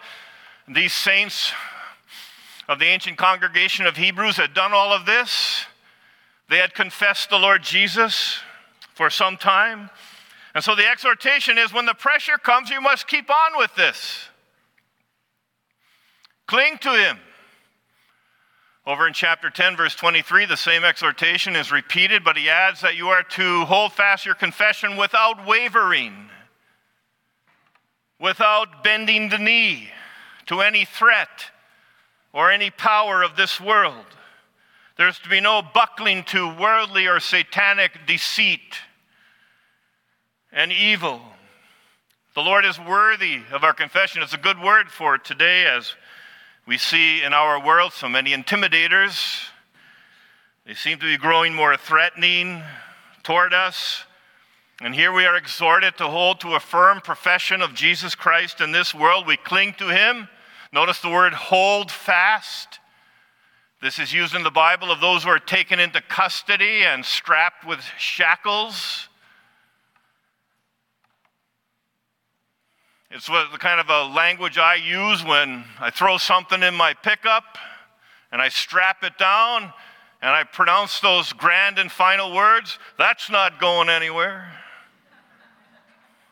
These 0.68 0.92
saints 0.92 1.52
of 2.68 2.78
the 2.78 2.86
ancient 2.86 3.18
congregation 3.18 3.86
of 3.86 3.96
Hebrews 3.96 4.36
had 4.36 4.54
done 4.54 4.72
all 4.72 4.92
of 4.92 5.06
this. 5.06 5.66
They 6.48 6.58
had 6.58 6.74
confessed 6.74 7.30
the 7.30 7.38
Lord 7.38 7.62
Jesus 7.62 8.38
for 8.94 9.10
some 9.10 9.36
time. 9.36 9.90
And 10.54 10.64
so 10.64 10.74
the 10.74 10.88
exhortation 10.88 11.58
is 11.58 11.72
when 11.72 11.86
the 11.86 11.94
pressure 11.94 12.38
comes, 12.38 12.70
you 12.70 12.80
must 12.80 13.08
keep 13.08 13.30
on 13.30 13.58
with 13.58 13.74
this. 13.74 14.28
Cling 16.46 16.78
to 16.78 16.90
Him. 16.90 17.18
Over 18.86 19.08
in 19.08 19.14
chapter 19.14 19.50
10, 19.50 19.76
verse 19.76 19.96
23, 19.96 20.46
the 20.46 20.56
same 20.56 20.84
exhortation 20.84 21.56
is 21.56 21.72
repeated, 21.72 22.22
but 22.22 22.36
he 22.36 22.48
adds 22.48 22.82
that 22.82 22.96
you 22.96 23.08
are 23.08 23.24
to 23.24 23.64
hold 23.64 23.92
fast 23.92 24.24
your 24.24 24.36
confession 24.36 24.96
without 24.96 25.44
wavering, 25.44 26.30
without 28.20 28.84
bending 28.84 29.28
the 29.28 29.38
knee 29.38 29.88
to 30.46 30.60
any 30.60 30.84
threat 30.84 31.50
or 32.32 32.52
any 32.52 32.70
power 32.70 33.24
of 33.24 33.34
this 33.34 33.60
world. 33.60 34.06
There's 34.96 35.18
to 35.20 35.28
be 35.28 35.40
no 35.40 35.62
buckling 35.62 36.22
to 36.24 36.54
worldly 36.56 37.08
or 37.08 37.18
satanic 37.18 38.06
deceit 38.06 38.78
and 40.52 40.70
evil. 40.70 41.20
The 42.36 42.42
Lord 42.42 42.64
is 42.64 42.78
worthy 42.78 43.40
of 43.50 43.64
our 43.64 43.74
confession. 43.74 44.22
It's 44.22 44.32
a 44.32 44.38
good 44.38 44.62
word 44.62 44.90
for 44.92 45.18
today 45.18 45.66
as 45.66 45.94
we 46.66 46.78
see 46.78 47.22
in 47.22 47.32
our 47.32 47.64
world 47.64 47.92
so 47.92 48.08
many 48.08 48.32
intimidators. 48.32 49.48
They 50.66 50.74
seem 50.74 50.98
to 50.98 51.06
be 51.06 51.16
growing 51.16 51.54
more 51.54 51.76
threatening 51.76 52.60
toward 53.22 53.54
us. 53.54 54.02
And 54.80 54.92
here 54.92 55.12
we 55.12 55.24
are 55.24 55.36
exhorted 55.36 55.96
to 55.98 56.08
hold 56.08 56.40
to 56.40 56.54
a 56.54 56.60
firm 56.60 57.00
profession 57.00 57.62
of 57.62 57.72
Jesus 57.72 58.16
Christ 58.16 58.60
in 58.60 58.72
this 58.72 58.92
world. 58.92 59.28
We 59.28 59.36
cling 59.36 59.74
to 59.78 59.88
Him. 59.88 60.28
Notice 60.72 61.00
the 61.00 61.08
word 61.08 61.34
hold 61.34 61.92
fast. 61.92 62.80
This 63.80 64.00
is 64.00 64.12
used 64.12 64.34
in 64.34 64.42
the 64.42 64.50
Bible 64.50 64.90
of 64.90 65.00
those 65.00 65.22
who 65.22 65.30
are 65.30 65.38
taken 65.38 65.78
into 65.78 66.00
custody 66.00 66.82
and 66.82 67.04
strapped 67.04 67.64
with 67.64 67.80
shackles. 67.96 69.08
It's 73.10 73.28
what, 73.28 73.52
the 73.52 73.58
kind 73.58 73.78
of 73.78 73.88
a 73.88 74.12
language 74.12 74.58
I 74.58 74.74
use 74.74 75.24
when 75.24 75.64
I 75.78 75.90
throw 75.90 76.18
something 76.18 76.62
in 76.62 76.74
my 76.74 76.92
pickup 76.92 77.56
and 78.32 78.42
I 78.42 78.48
strap 78.48 79.04
it 79.04 79.16
down 79.16 79.72
and 80.20 80.30
I 80.30 80.42
pronounce 80.42 80.98
those 80.98 81.32
grand 81.32 81.78
and 81.78 81.90
final 81.90 82.34
words. 82.34 82.80
That's 82.98 83.30
not 83.30 83.60
going 83.60 83.88
anywhere. 83.88 84.50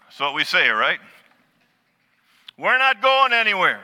That's 0.05 0.19
what 0.19 0.35
we 0.35 0.43
say, 0.43 0.69
right? 0.69 0.99
We're 2.59 2.79
not 2.79 3.01
going 3.01 3.33
anywhere. 3.33 3.81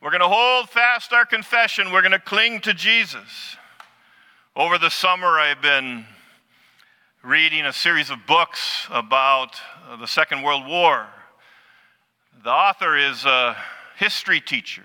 We're 0.00 0.10
going 0.10 0.20
to 0.20 0.28
hold 0.28 0.68
fast 0.68 1.12
our 1.12 1.24
confession. 1.24 1.92
We're 1.92 2.02
going 2.02 2.10
to 2.10 2.18
cling 2.18 2.60
to 2.62 2.74
Jesus. 2.74 3.56
Over 4.56 4.78
the 4.78 4.90
summer, 4.90 5.38
I've 5.38 5.62
been 5.62 6.06
reading 7.22 7.66
a 7.66 7.72
series 7.72 8.10
of 8.10 8.18
books 8.26 8.88
about 8.90 9.60
the 10.00 10.06
Second 10.06 10.42
World 10.42 10.66
War. 10.66 11.06
The 12.42 12.50
author 12.50 12.96
is 12.96 13.24
a 13.24 13.56
history 13.98 14.40
teacher 14.40 14.82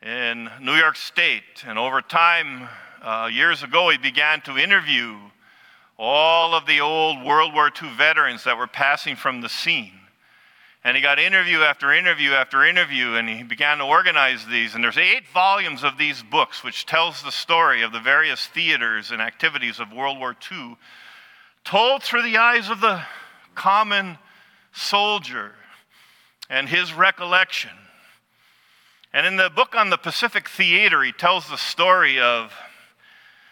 in 0.00 0.48
New 0.62 0.76
York 0.76 0.96
State, 0.96 1.62
and 1.66 1.78
over 1.78 2.00
time, 2.00 2.70
uh, 3.02 3.28
years 3.30 3.62
ago, 3.62 3.90
he 3.90 3.98
began 3.98 4.40
to 4.42 4.56
interview 4.56 5.18
all 5.98 6.54
of 6.54 6.64
the 6.64 6.80
old 6.80 7.22
World 7.22 7.52
War 7.52 7.70
II 7.70 7.90
veterans 7.98 8.44
that 8.44 8.56
were 8.56 8.66
passing 8.66 9.14
from 9.14 9.42
the 9.42 9.50
scene. 9.50 9.92
And 10.84 10.96
he 10.96 11.02
got 11.02 11.18
interview 11.18 11.58
after 11.58 11.92
interview 11.92 12.30
after 12.30 12.64
interview, 12.64 13.16
and 13.16 13.28
he 13.28 13.42
began 13.42 13.76
to 13.76 13.84
organize 13.84 14.46
these. 14.46 14.74
And 14.74 14.82
there's 14.82 14.96
eight 14.96 15.28
volumes 15.34 15.84
of 15.84 15.98
these 15.98 16.22
books, 16.22 16.64
which 16.64 16.86
tells 16.86 17.22
the 17.22 17.30
story 17.30 17.82
of 17.82 17.92
the 17.92 18.00
various 18.00 18.46
theaters 18.46 19.10
and 19.10 19.20
activities 19.20 19.80
of 19.80 19.92
World 19.92 20.18
War 20.18 20.34
II, 20.50 20.78
told 21.62 22.02
through 22.02 22.22
the 22.22 22.38
eyes 22.38 22.70
of 22.70 22.80
the 22.80 23.02
common 23.54 24.16
soldier 24.72 25.52
and 26.54 26.68
his 26.68 26.94
recollection. 26.94 27.72
And 29.12 29.26
in 29.26 29.36
the 29.36 29.50
book 29.50 29.74
on 29.74 29.90
the 29.90 29.96
Pacific 29.96 30.48
Theater, 30.48 31.02
he 31.02 31.10
tells 31.10 31.48
the 31.48 31.56
story 31.56 32.20
of 32.20 32.54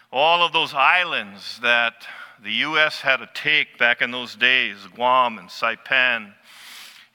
all 0.09 0.41
of 0.41 0.53
those 0.53 0.73
islands 0.73 1.59
that 1.61 2.07
the 2.41 2.51
U.S. 2.51 3.01
had 3.01 3.17
to 3.17 3.29
take 3.33 3.77
back 3.77 4.01
in 4.01 4.11
those 4.11 4.37
days 4.37 4.77
Guam 4.95 5.37
and 5.37 5.49
Saipan 5.49 6.33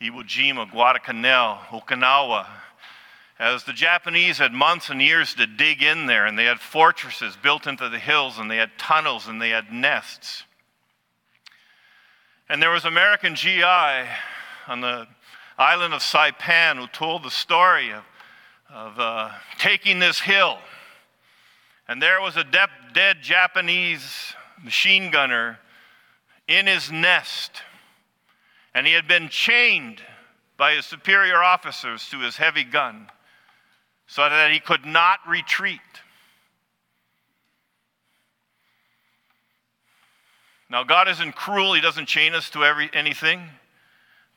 Iwo 0.03 0.23
Jima, 0.25 0.71
Guadalcanal, 0.71 1.57
Okinawa, 1.71 2.47
as 3.39 3.65
the 3.65 3.73
Japanese 3.73 4.37
had 4.37 4.53
months 4.53 4.91
and 4.91 5.01
years 5.01 5.33
to 5.35 5.47
dig 5.47 5.83
in 5.83 6.05
there, 6.05 6.27
and 6.27 6.39
they 6.39 6.45
had 6.45 6.61
fortresses 6.61 7.35
built 7.43 7.67
into 7.67 7.89
the 7.89 7.99
hills, 7.99 8.39
and 8.39 8.51
they 8.51 8.59
had 8.59 8.77
tunnels, 8.77 9.27
and 9.27 9.41
they 9.41 9.51
had 9.51 9.73
nests. 9.73 10.45
And 12.47 12.63
there 12.63 12.71
was 12.71 12.85
American 12.85 13.35
GI 13.35 13.63
on 14.67 14.83
the 14.83 15.07
island 15.59 15.93
of 15.93 16.01
Saipan 16.01 16.77
who 16.77 16.87
told 16.87 17.25
the 17.25 17.31
story 17.31 17.91
of, 17.91 18.05
of 18.73 18.99
uh, 18.99 19.31
taking 19.59 19.99
this 19.99 20.21
hill. 20.21 20.59
And 21.89 22.01
there 22.01 22.21
was 22.21 22.37
a 22.37 22.45
de- 22.45 22.69
dead 22.93 23.19
Japanese 23.23 24.35
machine 24.63 25.11
gunner 25.11 25.59
in 26.47 26.67
his 26.67 26.91
nest 26.91 27.63
and 28.79 28.87
he 28.87 28.93
had 28.93 29.09
been 29.09 29.29
chained 29.29 30.01
by 30.57 30.75
his 30.75 30.87
superior 30.87 31.43
officers 31.43 32.09
to 32.11 32.21
his 32.21 32.37
heavy 32.37 32.63
gun 32.63 33.09
so 34.07 34.23
that 34.29 34.53
he 34.53 34.61
could 34.61 34.85
not 34.87 35.19
retreat. 35.27 35.81
Now, 40.71 40.85
God 40.85 41.09
isn't 41.09 41.35
cruel, 41.35 41.75
He 41.75 41.81
doesn't 41.81 42.07
chain 42.07 42.35
us 42.35 42.51
to 42.51 42.65
every, 42.65 42.89
anything. 42.93 43.43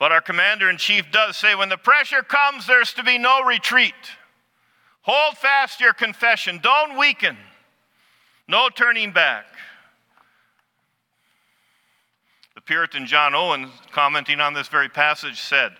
But 0.02 0.12
our 0.12 0.20
commander 0.20 0.68
in 0.68 0.78
chief 0.78 1.12
does 1.12 1.38
say 1.38 1.54
when 1.54 1.70
the 1.70 1.78
pressure 1.78 2.24
comes, 2.24 2.66
there's 2.66 2.92
to 2.94 3.04
be 3.04 3.20
no 3.20 3.44
retreat. 3.44 3.94
Hold 5.04 5.38
fast 5.38 5.80
your 5.80 5.94
confession, 5.94 6.60
don't 6.64 6.98
weaken, 6.98 7.38
no 8.48 8.70
turning 8.70 9.12
back. 9.12 9.46
The 12.56 12.62
Puritan 12.62 13.06
John 13.06 13.36
Owen, 13.36 13.70
commenting 13.92 14.40
on 14.40 14.56
this 14.56 14.68
very 14.68 14.90
passage, 14.90 15.40
said, 15.40 15.74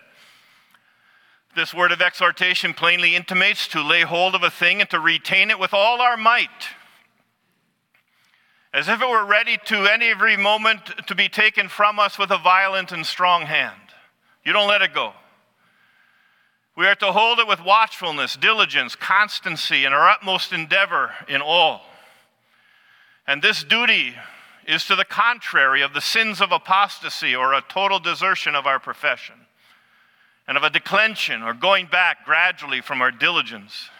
This 1.56 1.74
word 1.74 1.90
of 1.90 2.00
exhortation 2.00 2.74
plainly 2.74 3.16
intimates 3.16 3.66
to 3.68 3.82
lay 3.82 4.02
hold 4.02 4.36
of 4.36 4.44
a 4.44 4.50
thing 4.50 4.80
and 4.80 4.90
to 4.90 5.00
retain 5.00 5.50
it 5.50 5.58
with 5.58 5.74
all 5.74 6.00
our 6.00 6.16
might, 6.16 6.68
as 8.72 8.88
if 8.88 9.02
it 9.02 9.08
were 9.08 9.26
ready 9.26 9.58
to 9.64 9.92
any 9.92 10.10
every 10.10 10.36
moment 10.36 10.92
to 11.08 11.16
be 11.16 11.28
taken 11.28 11.68
from 11.68 11.98
us 11.98 12.20
with 12.20 12.30
a 12.30 12.38
violent 12.38 12.92
and 12.92 13.04
strong 13.04 13.46
hand. 13.46 13.81
You 14.44 14.52
don't 14.52 14.68
let 14.68 14.82
it 14.82 14.92
go. 14.92 15.12
We 16.76 16.86
are 16.86 16.94
to 16.96 17.12
hold 17.12 17.38
it 17.38 17.46
with 17.46 17.62
watchfulness, 17.62 18.34
diligence, 18.36 18.96
constancy, 18.96 19.84
and 19.84 19.94
our 19.94 20.08
utmost 20.08 20.52
endeavor 20.52 21.12
in 21.28 21.42
all. 21.42 21.82
And 23.26 23.42
this 23.42 23.62
duty 23.62 24.14
is 24.66 24.86
to 24.86 24.96
the 24.96 25.04
contrary 25.04 25.82
of 25.82 25.92
the 25.92 26.00
sins 26.00 26.40
of 26.40 26.50
apostasy 26.50 27.36
or 27.36 27.52
a 27.52 27.62
total 27.68 27.98
desertion 27.98 28.54
of 28.54 28.66
our 28.66 28.78
profession, 28.78 29.34
and 30.48 30.56
of 30.56 30.62
a 30.62 30.70
declension 30.70 31.42
or 31.42 31.52
going 31.54 31.86
back 31.86 32.24
gradually 32.24 32.80
from 32.80 33.02
our 33.02 33.10
diligence 33.10 33.90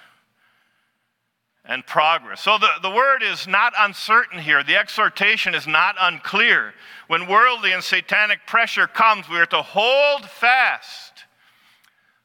and 1.64 1.86
progress. 1.86 2.40
So 2.40 2.58
the, 2.58 2.68
the 2.82 2.90
word 2.90 3.22
is 3.22 3.46
not 3.46 3.72
uncertain 3.78 4.38
here. 4.38 4.62
The 4.64 4.76
exhortation 4.76 5.54
is 5.54 5.66
not 5.66 5.94
unclear. 6.00 6.74
When 7.06 7.28
worldly 7.28 7.72
and 7.72 7.82
satanic 7.82 8.40
pressure 8.46 8.86
comes, 8.86 9.28
we 9.28 9.38
are 9.38 9.46
to 9.46 9.62
hold 9.62 10.24
fast 10.26 11.12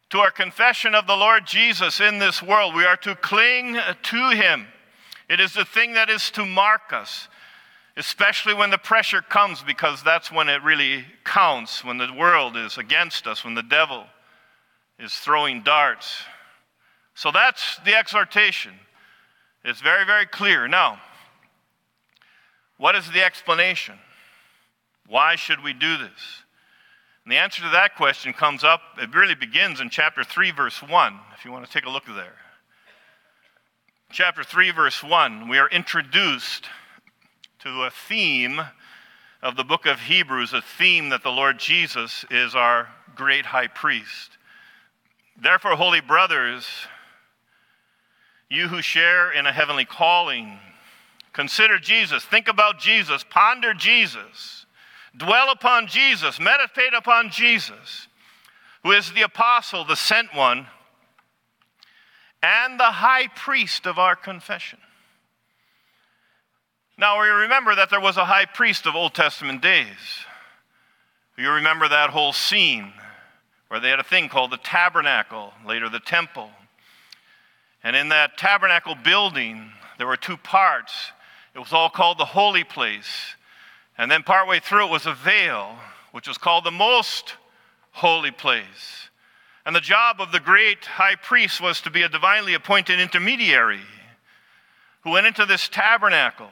to 0.10 0.20
our 0.20 0.32
confession 0.32 0.96
of 0.96 1.06
the 1.06 1.16
Lord 1.16 1.46
Jesus 1.46 2.00
in 2.00 2.18
this 2.18 2.42
world. 2.42 2.74
We 2.74 2.86
are 2.86 2.98
to 2.98 3.16
cling 3.16 3.78
to 4.04 4.30
him. 4.30 4.68
It 5.30 5.40
is 5.40 5.54
the 5.54 5.66
thing 5.66 5.94
that 5.94 6.10
is 6.10 6.32
to 6.32 6.46
mark 6.46 6.94
us 6.94 7.28
especially 7.98 8.54
when 8.54 8.70
the 8.70 8.78
pressure 8.78 9.24
comes, 9.24 9.64
because 9.64 10.04
that's 10.04 10.32
when 10.32 10.48
it 10.48 10.62
really 10.64 11.04
counts, 11.26 11.84
when 11.84 11.98
the 11.98 12.14
world 12.14 12.56
is 12.56 12.78
against 12.78 13.26
us, 13.26 13.44
when 13.44 13.56
the 13.56 13.64
devil 13.64 14.06
is 15.00 15.14
throwing 15.16 15.64
darts. 15.64 16.22
So 17.16 17.32
that's 17.32 17.80
the 17.84 17.96
exhortation. 17.96 18.74
It's 19.68 19.82
very, 19.82 20.06
very 20.06 20.26
clear. 20.26 20.66
Now, 20.70 20.98
what 22.78 22.96
is 22.96 23.12
the 23.12 23.22
explanation? 23.22 23.96
Why 25.08 25.36
should 25.36 25.62
we 25.62 25.74
do 25.74 25.98
this? 25.98 26.44
And 27.26 27.34
the 27.34 27.38
answer 27.38 27.62
to 27.64 27.70
that 27.72 27.98
question 27.98 28.32
comes 28.32 28.64
up, 28.64 28.80
it 28.98 29.14
really 29.14 29.36
begins 29.36 29.82
in 29.82 29.90
chapter 29.90 30.24
3, 30.24 30.52
verse 30.52 30.82
1, 30.82 31.20
if 31.38 31.44
you 31.44 31.52
want 31.52 31.66
to 31.66 31.72
take 31.72 31.86
a 31.86 31.90
look 31.90 32.06
there. 32.06 32.38
Chapter 34.10 34.42
3, 34.42 34.72
verse 34.72 35.04
1, 35.04 35.50
we 35.50 35.58
are 35.58 35.68
introduced 35.68 36.70
to 37.60 37.84
a 37.84 37.90
theme 37.90 38.62
of 39.42 39.58
the 39.58 39.66
book 39.66 39.86
of 39.86 40.00
Hebrews, 40.00 40.54
a 40.54 40.62
theme 40.62 41.10
that 41.10 41.24
the 41.24 41.30
Lord 41.30 41.60
Jesus 41.60 42.24
is 42.32 42.56
our 42.56 42.88
great 43.16 43.48
high 43.48 43.68
priest. 43.68 44.38
Therefore, 45.38 45.76
holy 45.76 46.00
brothers, 46.00 46.66
you 48.50 48.68
who 48.68 48.82
share 48.82 49.32
in 49.32 49.46
a 49.46 49.52
heavenly 49.52 49.86
calling, 49.86 50.60
consider 51.34 51.80
Jesus, 51.80 52.24
think 52.24 52.48
about 52.48 52.80
Jesus, 52.80 53.24
ponder 53.30 53.74
Jesus, 53.74 54.66
dwell 55.16 55.52
upon 55.52 55.88
Jesus, 55.88 56.40
meditate 56.40 56.94
upon 56.96 57.30
Jesus, 57.30 58.08
who 58.84 58.92
is 58.92 59.12
the 59.12 59.22
apostle, 59.24 59.84
the 59.84 59.96
sent 59.96 60.34
one, 60.34 60.68
and 62.42 62.80
the 62.80 62.84
high 62.84 63.28
priest 63.28 63.86
of 63.86 63.98
our 63.98 64.16
confession. 64.16 64.80
Now, 66.98 67.22
we 67.22 67.28
remember 67.28 67.76
that 67.76 67.90
there 67.90 68.02
was 68.02 68.18
a 68.18 68.26
high 68.26 68.46
priest 68.46 68.88
of 68.88 68.96
Old 68.96 69.14
Testament 69.14 69.62
days. 69.62 70.26
You 71.38 71.52
remember 71.52 71.88
that 71.88 72.10
whole 72.10 72.34
scene 72.34 72.92
where 73.68 73.80
they 73.80 73.90
had 73.90 74.00
a 74.00 74.04
thing 74.04 74.30
called 74.30 74.52
the 74.52 74.58
tabernacle, 74.58 75.54
later 75.66 75.90
the 75.90 76.00
temple. 76.00 76.50
And 77.84 77.96
in 77.96 78.10
that 78.10 78.38
tabernacle 78.38 78.96
building, 78.96 79.72
there 79.98 80.08
were 80.08 80.18
two 80.18 80.38
parts. 80.38 80.94
It 81.56 81.60
was 81.60 81.74
all 81.74 81.90
called 81.90 82.18
the 82.18 82.26
holy 82.26 82.64
place. 82.64 83.36
And 83.98 84.12
then 84.12 84.24
partway 84.24 84.60
through 84.60 84.86
it 84.86 84.92
was 84.92 85.06
a 85.06 85.14
veil, 85.14 85.76
which 86.12 86.28
was 86.28 86.38
called 86.38 86.64
the 86.64 86.72
most 86.72 87.36
holy 87.92 88.32
place. 88.32 89.10
And 89.66 89.76
the 89.76 89.82
job 89.82 90.22
of 90.22 90.32
the 90.32 90.40
great 90.40 90.86
high 90.86 91.16
priest 91.16 91.60
was 91.60 91.82
to 91.82 91.90
be 91.90 92.04
a 92.04 92.10
divinely 92.10 92.54
appointed 92.54 93.00
intermediary 93.00 93.82
who 95.02 95.12
went 95.12 95.28
into 95.28 95.46
this 95.46 95.68
tabernacle 95.68 96.50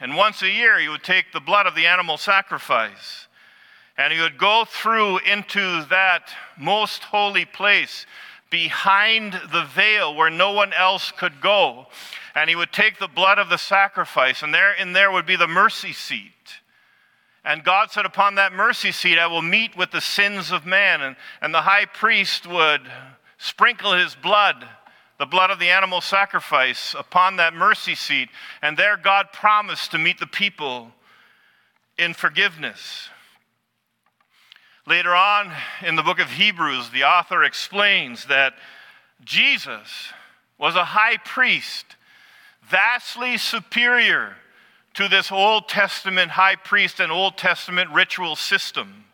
and 0.00 0.14
once 0.14 0.42
a 0.42 0.48
year, 0.48 0.78
he 0.78 0.88
would 0.88 1.02
take 1.02 1.32
the 1.32 1.40
blood 1.40 1.66
of 1.66 1.74
the 1.74 1.86
animal 1.86 2.16
sacrifice 2.16 3.26
and 3.96 4.12
he 4.12 4.20
would 4.20 4.38
go 4.38 4.64
through 4.64 5.18
into 5.18 5.84
that 5.86 6.30
most 6.56 7.02
holy 7.02 7.44
place 7.44 8.06
behind 8.50 9.34
the 9.52 9.64
veil 9.64 10.14
where 10.14 10.30
no 10.30 10.52
one 10.52 10.72
else 10.72 11.12
could 11.12 11.40
go. 11.40 11.86
And 12.34 12.48
he 12.48 12.56
would 12.56 12.72
take 12.72 12.98
the 12.98 13.08
blood 13.08 13.38
of 13.38 13.48
the 13.48 13.56
sacrifice, 13.56 14.42
and 14.42 14.54
there 14.54 14.72
in 14.72 14.92
there 14.92 15.10
would 15.10 15.26
be 15.26 15.36
the 15.36 15.48
mercy 15.48 15.92
seat. 15.92 16.32
And 17.44 17.64
God 17.64 17.90
said, 17.90 18.06
Upon 18.06 18.36
that 18.36 18.52
mercy 18.52 18.92
seat, 18.92 19.18
I 19.18 19.26
will 19.26 19.42
meet 19.42 19.76
with 19.76 19.90
the 19.90 20.00
sins 20.00 20.52
of 20.52 20.66
man. 20.66 21.00
And, 21.00 21.16
and 21.40 21.52
the 21.52 21.62
high 21.62 21.86
priest 21.86 22.46
would 22.46 22.82
sprinkle 23.38 23.94
his 23.94 24.14
blood 24.14 24.66
the 25.18 25.26
blood 25.26 25.50
of 25.50 25.58
the 25.58 25.68
animal 25.68 26.00
sacrifice 26.00 26.94
upon 26.96 27.36
that 27.36 27.52
mercy 27.52 27.94
seat. 27.94 28.28
And 28.62 28.76
there, 28.76 28.96
God 28.96 29.32
promised 29.32 29.90
to 29.90 29.98
meet 29.98 30.18
the 30.18 30.26
people 30.26 30.92
in 31.98 32.14
forgiveness. 32.14 33.10
Later 34.88 35.14
on 35.14 35.52
in 35.82 35.96
the 35.96 36.02
book 36.02 36.18
of 36.18 36.30
Hebrews, 36.30 36.88
the 36.88 37.04
author 37.04 37.44
explains 37.44 38.24
that 38.24 38.54
Jesus 39.22 40.14
was 40.56 40.76
a 40.76 40.84
high 40.84 41.18
priest, 41.18 41.84
vastly 42.62 43.36
superior 43.36 44.36
to 44.94 45.06
this 45.06 45.30
Old 45.30 45.68
Testament 45.68 46.30
high 46.30 46.56
priest 46.56 47.00
and 47.00 47.12
Old 47.12 47.36
Testament 47.36 47.90
ritual 47.90 48.34
system. 48.34 49.04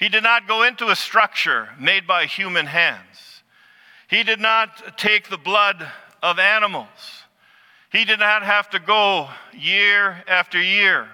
He 0.00 0.08
did 0.08 0.24
not 0.24 0.48
go 0.48 0.64
into 0.64 0.88
a 0.88 0.96
structure 0.96 1.68
made 1.78 2.04
by 2.04 2.26
human 2.26 2.66
hands. 2.66 3.44
He 4.10 4.24
did 4.24 4.40
not 4.40 4.98
take 4.98 5.28
the 5.28 5.38
blood 5.38 5.92
of 6.24 6.40
animals. 6.40 6.88
He 7.92 8.04
did 8.04 8.18
not 8.18 8.42
have 8.42 8.68
to 8.70 8.80
go 8.80 9.28
year 9.52 10.24
after 10.26 10.60
year. 10.60 11.06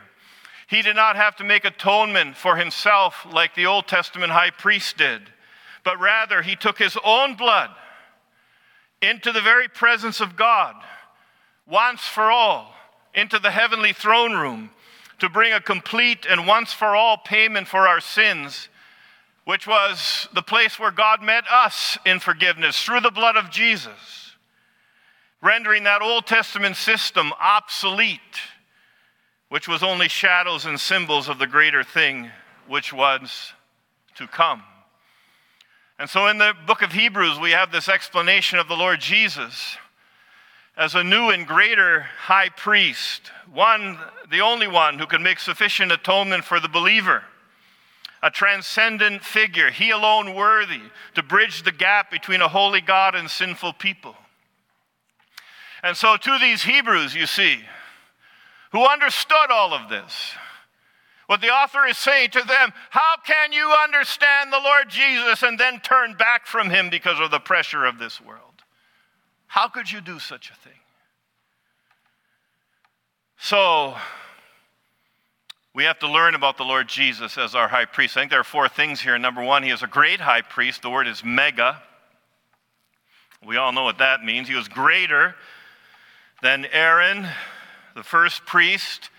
He 0.66 0.83
did 0.83 0.96
not 0.96 1.16
have 1.16 1.37
to 1.37 1.44
make 1.44 1.64
atonement 1.64 2.37
for 2.37 2.57
himself 2.57 3.27
like 3.31 3.55
the 3.55 3.66
Old 3.66 3.87
Testament 3.87 4.33
high 4.33 4.50
priest 4.50 4.96
did, 4.96 5.22
but 5.85 6.00
rather 6.00 6.42
he 6.42 6.57
took 6.57 6.79
his 6.79 6.96
own 7.05 7.35
blood 7.35 7.70
into 9.03 9.33
the 9.33 9.40
very 9.40 9.68
presence 9.68 10.20
of 10.20 10.37
God 10.37 10.74
once 11.66 12.03
for 12.03 12.31
all, 12.31 12.74
into 13.14 13.38
the 13.38 13.50
heavenly 13.50 13.92
throne 13.92 14.33
room 14.33 14.70
to 15.18 15.29
bring 15.29 15.53
a 15.53 15.61
complete 15.61 16.27
and 16.29 16.46
once 16.46 16.72
for 16.72 16.96
all 16.96 17.16
payment 17.16 17.68
for 17.68 17.87
our 17.87 18.00
sins 18.00 18.68
which 19.44 19.66
was 19.66 20.29
the 20.35 20.42
place 20.42 20.79
where 20.79 20.90
God 20.90 21.22
met 21.22 21.44
us 21.50 21.98
in 22.07 22.18
forgiveness 22.18 22.83
through 22.83 23.00
the 23.00 23.11
blood 23.11 23.37
of 23.37 23.50
Jesus, 23.50 24.37
rendering 25.42 25.85
that 25.85 26.03
Old 26.03 26.27
Testament 26.27 26.77
system 26.77 27.33
obsolete, 27.40 28.20
which 29.48 29.68
was 29.68 29.83
only 29.83 30.09
shadows 30.09 30.64
and 30.66 30.80
symbols 30.80 31.28
of 31.28 31.38
the 31.38 31.46
greater 31.46 31.85
thing 31.85 32.30
which 32.66 32.92
was 32.92 33.52
to 34.16 34.26
come. 34.26 34.62
And 35.98 36.11
so 36.11 36.26
in 36.26 36.38
the 36.38 36.54
book 36.66 36.83
of 36.83 36.92
Hebrews, 36.92 37.38
we 37.38 37.52
have 37.52 37.70
this 37.70 37.88
explanation 37.88 38.59
of 38.59 38.68
the 38.68 38.76
Lord 38.76 39.00
Jesus 39.00 39.76
as 40.76 40.94
a 40.94 41.04
new 41.04 41.30
and 41.30 41.46
greater 41.46 42.00
high 42.00 42.48
priest, 42.48 43.30
one, 43.52 43.96
the 44.30 44.40
only 44.40 44.66
one 44.66 44.98
who 44.98 45.07
can 45.07 45.22
make 45.22 45.38
sufficient 45.38 45.92
atonement 45.92 46.44
for 46.44 46.59
the 46.59 46.68
believer 46.68 47.22
a 48.24 48.30
transcendent 48.30 49.22
figure, 49.22 49.70
he 49.70 49.90
alone 49.90 50.35
worthy 50.35 50.80
to 51.14 51.22
bridge 51.22 51.62
the 51.62 51.70
gap 51.70 52.11
between 52.11 52.40
a 52.40 52.48
holy 52.48 52.80
God 52.80 53.14
and 53.14 53.30
sinful 53.30 53.74
people. 53.74 54.16
And 55.83 55.94
so, 55.94 56.16
to 56.16 56.38
these 56.40 56.62
Hebrews, 56.62 57.14
you 57.14 57.26
see, 57.26 57.59
who 58.74 58.84
understood 58.88 59.52
all 59.52 59.72
of 59.72 59.88
this, 59.88 60.32
what 61.28 61.40
the 61.40 61.48
author 61.48 61.87
is 61.87 61.96
saying 61.96 62.30
to 62.30 62.42
them, 62.42 62.72
how 62.90 63.14
can 63.24 63.52
you 63.52 63.72
understand 63.84 64.52
the 64.52 64.58
Lord 64.58 64.88
Jesus 64.88 65.44
and 65.44 65.56
then 65.56 65.78
turn 65.78 66.14
back 66.14 66.44
from 66.44 66.70
him 66.70 66.90
because 66.90 67.20
of 67.20 67.30
the 67.30 67.38
pressure 67.38 67.84
of 67.84 68.00
this 68.00 68.20
world? 68.20 68.64
How 69.46 69.68
could 69.68 69.92
you 69.92 70.00
do 70.00 70.18
such 70.18 70.50
a 70.50 70.54
thing? 70.56 70.80
So, 73.38 73.94
we 75.72 75.84
have 75.84 76.00
to 76.00 76.10
learn 76.10 76.34
about 76.34 76.56
the 76.56 76.64
Lord 76.64 76.88
Jesus 76.88 77.38
as 77.38 77.54
our 77.54 77.68
high 77.68 77.84
priest. 77.84 78.16
I 78.16 78.22
think 78.22 78.32
there 78.32 78.40
are 78.40 78.44
four 78.44 78.68
things 78.68 79.00
here. 79.00 79.16
Number 79.18 79.42
one, 79.42 79.62
he 79.62 79.70
is 79.70 79.84
a 79.84 79.87
great 79.87 80.18
high 80.18 80.42
priest. 80.42 80.82
The 80.82 80.90
word 80.90 81.06
is 81.06 81.22
mega. 81.22 81.80
We 83.46 83.56
all 83.56 83.70
know 83.70 83.84
what 83.84 83.98
that 83.98 84.24
means. 84.24 84.48
He 84.48 84.56
was 84.56 84.66
greater 84.66 85.37
than 86.42 86.66
Aaron, 86.72 87.28
the 87.94 88.02
first 88.02 88.44
priest, 88.44 89.11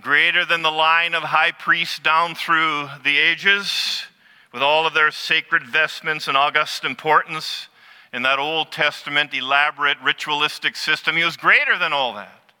greater 0.00 0.44
than 0.44 0.62
the 0.62 0.70
line 0.70 1.14
of 1.14 1.22
high 1.22 1.52
priests 1.52 1.98
down 1.98 2.34
through 2.34 2.88
the 3.04 3.18
ages, 3.18 4.04
with 4.52 4.62
all 4.62 4.86
of 4.86 4.94
their 4.94 5.10
sacred 5.10 5.62
vestments 5.62 6.28
and 6.28 6.36
august 6.36 6.84
importance 6.84 7.68
in 8.12 8.22
that 8.22 8.38
Old 8.38 8.70
Testament 8.70 9.32
elaborate 9.32 9.96
ritualistic 10.04 10.76
system. 10.76 11.16
He 11.16 11.24
was 11.24 11.38
greater 11.38 11.78
than 11.78 11.92
all 11.92 12.12
that. 12.14 12.52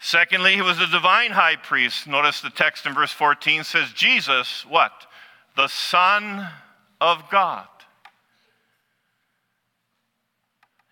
Secondly, 0.00 0.54
he 0.54 0.62
was 0.62 0.80
a 0.80 0.86
divine 0.86 1.32
high 1.32 1.56
priest. 1.56 2.06
Notice 2.06 2.40
the 2.40 2.50
text 2.50 2.86
in 2.86 2.94
verse 2.94 3.12
14 3.12 3.64
says, 3.64 3.92
Jesus, 3.92 4.64
what? 4.68 4.92
The 5.56 5.68
Son 5.68 6.48
of 7.00 7.28
God. 7.30 7.66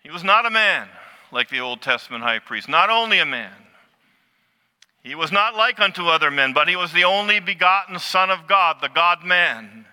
He 0.03 0.09
was 0.09 0.23
not 0.23 0.45
a 0.45 0.49
man 0.49 0.87
like 1.31 1.49
the 1.49 1.59
Old 1.59 1.81
Testament 1.81 2.23
high 2.23 2.39
priest, 2.39 2.69
not 2.69 2.89
only 2.89 3.19
a 3.19 3.25
man. 3.25 3.53
He 5.03 5.15
was 5.15 5.31
not 5.31 5.55
like 5.55 5.79
unto 5.79 6.07
other 6.07 6.29
men, 6.29 6.53
but 6.53 6.67
he 6.67 6.75
was 6.75 6.91
the 6.91 7.05
only 7.05 7.39
begotten 7.39 7.97
Son 7.97 8.29
of 8.29 8.47
God, 8.47 8.77
the 8.81 8.89
God 8.89 9.23
man, 9.23 9.85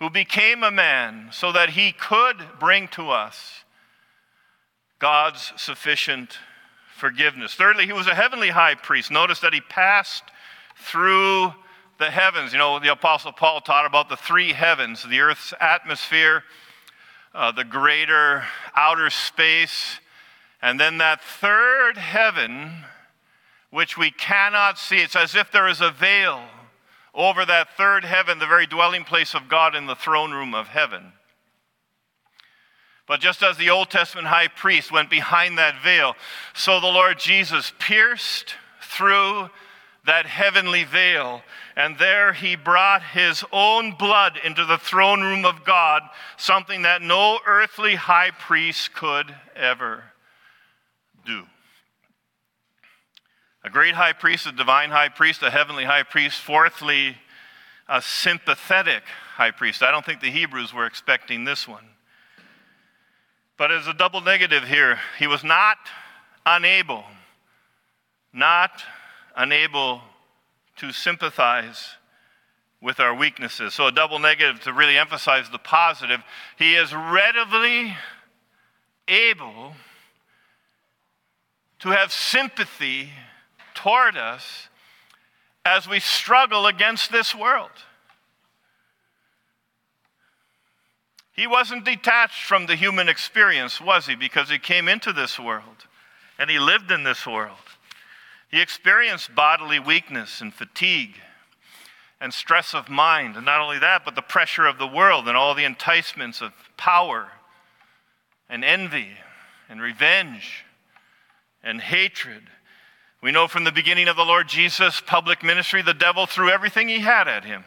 who 0.00 0.10
became 0.10 0.64
a 0.64 0.70
man 0.70 1.28
so 1.30 1.52
that 1.52 1.70
he 1.70 1.92
could 1.92 2.36
bring 2.58 2.88
to 2.88 3.10
us 3.10 3.64
God's 4.98 5.52
sufficient 5.56 6.38
forgiveness. 6.96 7.54
Thirdly, 7.54 7.86
he 7.86 7.92
was 7.92 8.06
a 8.06 8.14
heavenly 8.14 8.50
high 8.50 8.74
priest. 8.74 9.10
Notice 9.10 9.40
that 9.40 9.54
he 9.54 9.60
passed 9.60 10.24
through 10.76 11.52
the 11.98 12.10
heavens. 12.10 12.52
You 12.52 12.58
know, 12.58 12.78
the 12.78 12.92
Apostle 12.92 13.32
Paul 13.32 13.60
taught 13.60 13.86
about 13.86 14.08
the 14.08 14.16
three 14.16 14.52
heavens 14.52 15.02
the 15.02 15.20
earth's 15.20 15.54
atmosphere, 15.60 16.42
uh, 17.34 17.52
the 17.52 17.64
greater 17.64 18.44
outer 18.74 19.10
space, 19.10 20.00
and 20.64 20.80
then 20.80 20.96
that 20.96 21.22
third 21.22 21.98
heaven, 21.98 22.72
which 23.68 23.98
we 23.98 24.10
cannot 24.10 24.78
see. 24.78 24.96
It's 24.96 25.14
as 25.14 25.34
if 25.34 25.52
there 25.52 25.68
is 25.68 25.82
a 25.82 25.90
veil 25.90 26.40
over 27.14 27.44
that 27.44 27.76
third 27.76 28.02
heaven, 28.02 28.38
the 28.38 28.46
very 28.46 28.66
dwelling 28.66 29.04
place 29.04 29.34
of 29.34 29.50
God 29.50 29.74
in 29.74 29.84
the 29.84 29.94
throne 29.94 30.32
room 30.32 30.54
of 30.54 30.68
heaven. 30.68 31.12
But 33.06 33.20
just 33.20 33.42
as 33.42 33.58
the 33.58 33.68
Old 33.68 33.90
Testament 33.90 34.26
high 34.26 34.48
priest 34.48 34.90
went 34.90 35.10
behind 35.10 35.58
that 35.58 35.82
veil, 35.82 36.16
so 36.54 36.80
the 36.80 36.86
Lord 36.86 37.18
Jesus 37.18 37.74
pierced 37.78 38.54
through 38.80 39.50
that 40.06 40.24
heavenly 40.24 40.84
veil, 40.84 41.42
and 41.76 41.98
there 41.98 42.32
he 42.32 42.56
brought 42.56 43.02
his 43.02 43.44
own 43.52 43.92
blood 43.92 44.40
into 44.42 44.64
the 44.64 44.78
throne 44.78 45.20
room 45.20 45.44
of 45.44 45.62
God, 45.62 46.00
something 46.38 46.80
that 46.82 47.02
no 47.02 47.38
earthly 47.46 47.96
high 47.96 48.30
priest 48.30 48.94
could 48.94 49.34
ever 49.54 50.04
do. 51.24 51.44
A 53.64 53.70
great 53.70 53.94
high 53.94 54.12
priest, 54.12 54.46
a 54.46 54.52
divine 54.52 54.90
high 54.90 55.08
priest, 55.08 55.42
a 55.42 55.50
heavenly 55.50 55.84
high 55.84 56.02
priest. 56.02 56.40
Fourthly, 56.40 57.16
a 57.88 58.02
sympathetic 58.02 59.02
high 59.36 59.50
priest. 59.50 59.82
I 59.82 59.90
don't 59.90 60.04
think 60.04 60.20
the 60.20 60.30
Hebrews 60.30 60.74
were 60.74 60.86
expecting 60.86 61.44
this 61.44 61.66
one. 61.66 61.84
But 63.56 63.70
as 63.70 63.86
a 63.86 63.94
double 63.94 64.20
negative 64.20 64.64
here, 64.64 64.98
he 65.18 65.26
was 65.26 65.44
not 65.44 65.78
unable, 66.44 67.04
not 68.32 68.82
unable 69.36 70.02
to 70.76 70.92
sympathize 70.92 71.94
with 72.82 73.00
our 73.00 73.14
weaknesses. 73.14 73.74
So, 73.74 73.86
a 73.86 73.92
double 73.92 74.18
negative 74.18 74.60
to 74.64 74.72
really 74.72 74.98
emphasize 74.98 75.48
the 75.50 75.58
positive. 75.58 76.20
He 76.58 76.74
is 76.74 76.92
readily 76.92 77.96
able 79.08 79.74
to 81.84 81.90
have 81.90 82.10
sympathy 82.10 83.10
toward 83.74 84.16
us 84.16 84.68
as 85.66 85.86
we 85.86 86.00
struggle 86.00 86.66
against 86.66 87.12
this 87.12 87.34
world. 87.34 87.68
He 91.34 91.46
wasn't 91.46 91.84
detached 91.84 92.42
from 92.42 92.64
the 92.64 92.74
human 92.74 93.06
experience, 93.10 93.82
was 93.82 94.06
he? 94.06 94.14
Because 94.14 94.48
he 94.48 94.58
came 94.58 94.88
into 94.88 95.12
this 95.12 95.38
world 95.38 95.84
and 96.38 96.48
he 96.48 96.58
lived 96.58 96.90
in 96.90 97.02
this 97.02 97.26
world. 97.26 97.58
He 98.50 98.62
experienced 98.62 99.34
bodily 99.34 99.78
weakness 99.78 100.40
and 100.40 100.54
fatigue 100.54 101.16
and 102.18 102.32
stress 102.32 102.72
of 102.72 102.88
mind. 102.88 103.36
And 103.36 103.44
not 103.44 103.60
only 103.60 103.78
that, 103.80 104.06
but 104.06 104.14
the 104.14 104.22
pressure 104.22 104.64
of 104.64 104.78
the 104.78 104.86
world 104.86 105.28
and 105.28 105.36
all 105.36 105.54
the 105.54 105.66
enticements 105.66 106.40
of 106.40 106.54
power 106.78 107.28
and 108.48 108.64
envy 108.64 109.10
and 109.68 109.82
revenge 109.82 110.63
and 111.64 111.80
hatred. 111.80 112.42
We 113.22 113.32
know 113.32 113.48
from 113.48 113.64
the 113.64 113.72
beginning 113.72 114.06
of 114.06 114.16
the 114.16 114.24
Lord 114.24 114.48
Jesus' 114.48 115.00
public 115.00 115.42
ministry, 115.42 115.82
the 115.82 115.94
devil 115.94 116.26
threw 116.26 116.50
everything 116.50 116.88
he 116.88 117.00
had 117.00 117.26
at 117.26 117.44
him. 117.44 117.64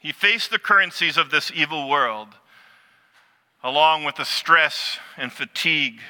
He 0.00 0.12
faced 0.12 0.50
the 0.50 0.58
currencies 0.58 1.16
of 1.16 1.30
this 1.30 1.50
evil 1.52 1.88
world, 1.88 2.28
along 3.64 4.04
with 4.04 4.16
the 4.16 4.24
stress 4.24 4.98
and 5.16 5.32
fatigue 5.32 6.00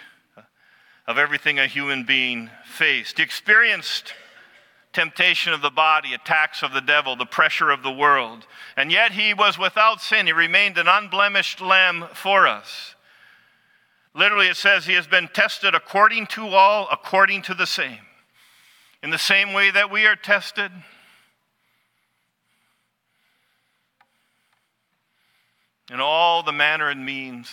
of 1.06 1.16
everything 1.16 1.58
a 1.58 1.66
human 1.66 2.04
being 2.04 2.50
faced. 2.66 3.16
He 3.16 3.22
experienced 3.22 4.12
temptation 4.92 5.52
of 5.52 5.62
the 5.62 5.70
body, 5.70 6.12
attacks 6.12 6.62
of 6.62 6.72
the 6.72 6.80
devil, 6.80 7.14
the 7.14 7.24
pressure 7.24 7.70
of 7.70 7.82
the 7.82 7.90
world. 7.90 8.46
And 8.76 8.90
yet 8.90 9.12
he 9.12 9.32
was 9.32 9.58
without 9.58 10.00
sin. 10.00 10.26
He 10.26 10.32
remained 10.32 10.76
an 10.76 10.88
unblemished 10.88 11.60
lamb 11.60 12.08
for 12.12 12.46
us. 12.46 12.94
Literally, 14.18 14.48
it 14.48 14.56
says 14.56 14.84
he 14.84 14.94
has 14.94 15.06
been 15.06 15.28
tested 15.32 15.76
according 15.76 16.26
to 16.26 16.48
all, 16.48 16.88
according 16.90 17.42
to 17.42 17.54
the 17.54 17.68
same. 17.68 18.00
In 19.00 19.10
the 19.10 19.18
same 19.18 19.52
way 19.52 19.70
that 19.70 19.92
we 19.92 20.06
are 20.06 20.16
tested, 20.16 20.72
in 25.88 26.00
all 26.00 26.42
the 26.42 26.50
manner 26.50 26.88
and 26.90 27.06
means 27.06 27.48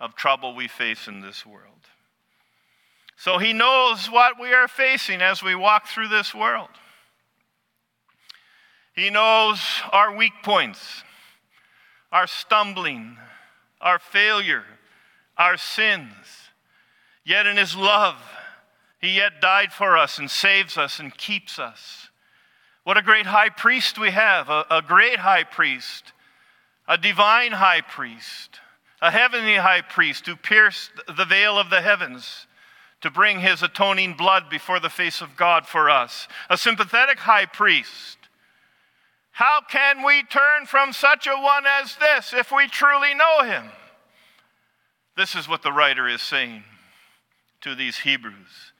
of 0.00 0.14
trouble 0.14 0.54
we 0.54 0.68
face 0.68 1.06
in 1.06 1.20
this 1.20 1.44
world. 1.44 1.68
So 3.18 3.36
he 3.36 3.52
knows 3.52 4.06
what 4.06 4.40
we 4.40 4.54
are 4.54 4.68
facing 4.68 5.20
as 5.20 5.42
we 5.42 5.54
walk 5.54 5.86
through 5.86 6.08
this 6.08 6.34
world. 6.34 6.70
He 8.94 9.10
knows 9.10 9.60
our 9.92 10.16
weak 10.16 10.32
points, 10.42 11.04
our 12.10 12.26
stumbling, 12.26 13.18
our 13.82 13.98
failure, 13.98 14.64
our 15.42 15.56
sins. 15.56 16.12
Yet 17.24 17.46
in 17.46 17.56
his 17.56 17.76
love, 17.76 18.16
he 19.00 19.16
yet 19.16 19.40
died 19.40 19.72
for 19.72 19.98
us 19.98 20.18
and 20.18 20.30
saves 20.30 20.78
us 20.78 21.00
and 21.00 21.16
keeps 21.16 21.58
us. 21.58 22.10
What 22.84 22.96
a 22.96 23.02
great 23.02 23.26
high 23.26 23.48
priest 23.48 23.98
we 23.98 24.10
have, 24.10 24.48
a, 24.48 24.64
a 24.70 24.82
great 24.82 25.18
high 25.18 25.44
priest 25.44 26.12
a 26.88 26.98
divine 26.98 27.52
high 27.52 27.80
priest, 27.80 28.58
a 29.00 29.10
heavenly 29.10 29.54
high 29.54 29.80
priest 29.80 30.26
who 30.26 30.36
pierced 30.36 30.90
the 31.16 31.24
veil 31.24 31.56
of 31.56 31.70
the 31.70 31.80
heavens 31.80 32.46
to 33.00 33.10
bring 33.10 33.40
his 33.40 33.62
atoning 33.62 34.14
blood 34.14 34.50
before 34.50 34.80
the 34.80 34.90
face 34.90 35.20
of 35.20 35.36
God 35.36 35.66
for 35.66 35.88
us, 35.88 36.28
a 36.50 36.58
sympathetic 36.58 37.20
high 37.20 37.46
priest. 37.46 38.18
How 39.30 39.60
can 39.70 40.04
we 40.04 40.22
turn 40.24 40.66
from 40.66 40.92
such 40.92 41.26
a 41.26 41.40
one 41.40 41.64
as 41.66 41.96
this 41.96 42.34
if 42.34 42.52
we 42.52 42.66
truly 42.66 43.14
know 43.14 43.44
him? 43.44 43.70
This 45.16 45.34
is 45.34 45.48
what 45.48 45.62
the 45.62 45.72
writer 45.72 46.08
is 46.08 46.22
saying 46.22 46.64
to 47.60 47.74
these 47.74 47.98
Hebrews. 47.98 48.72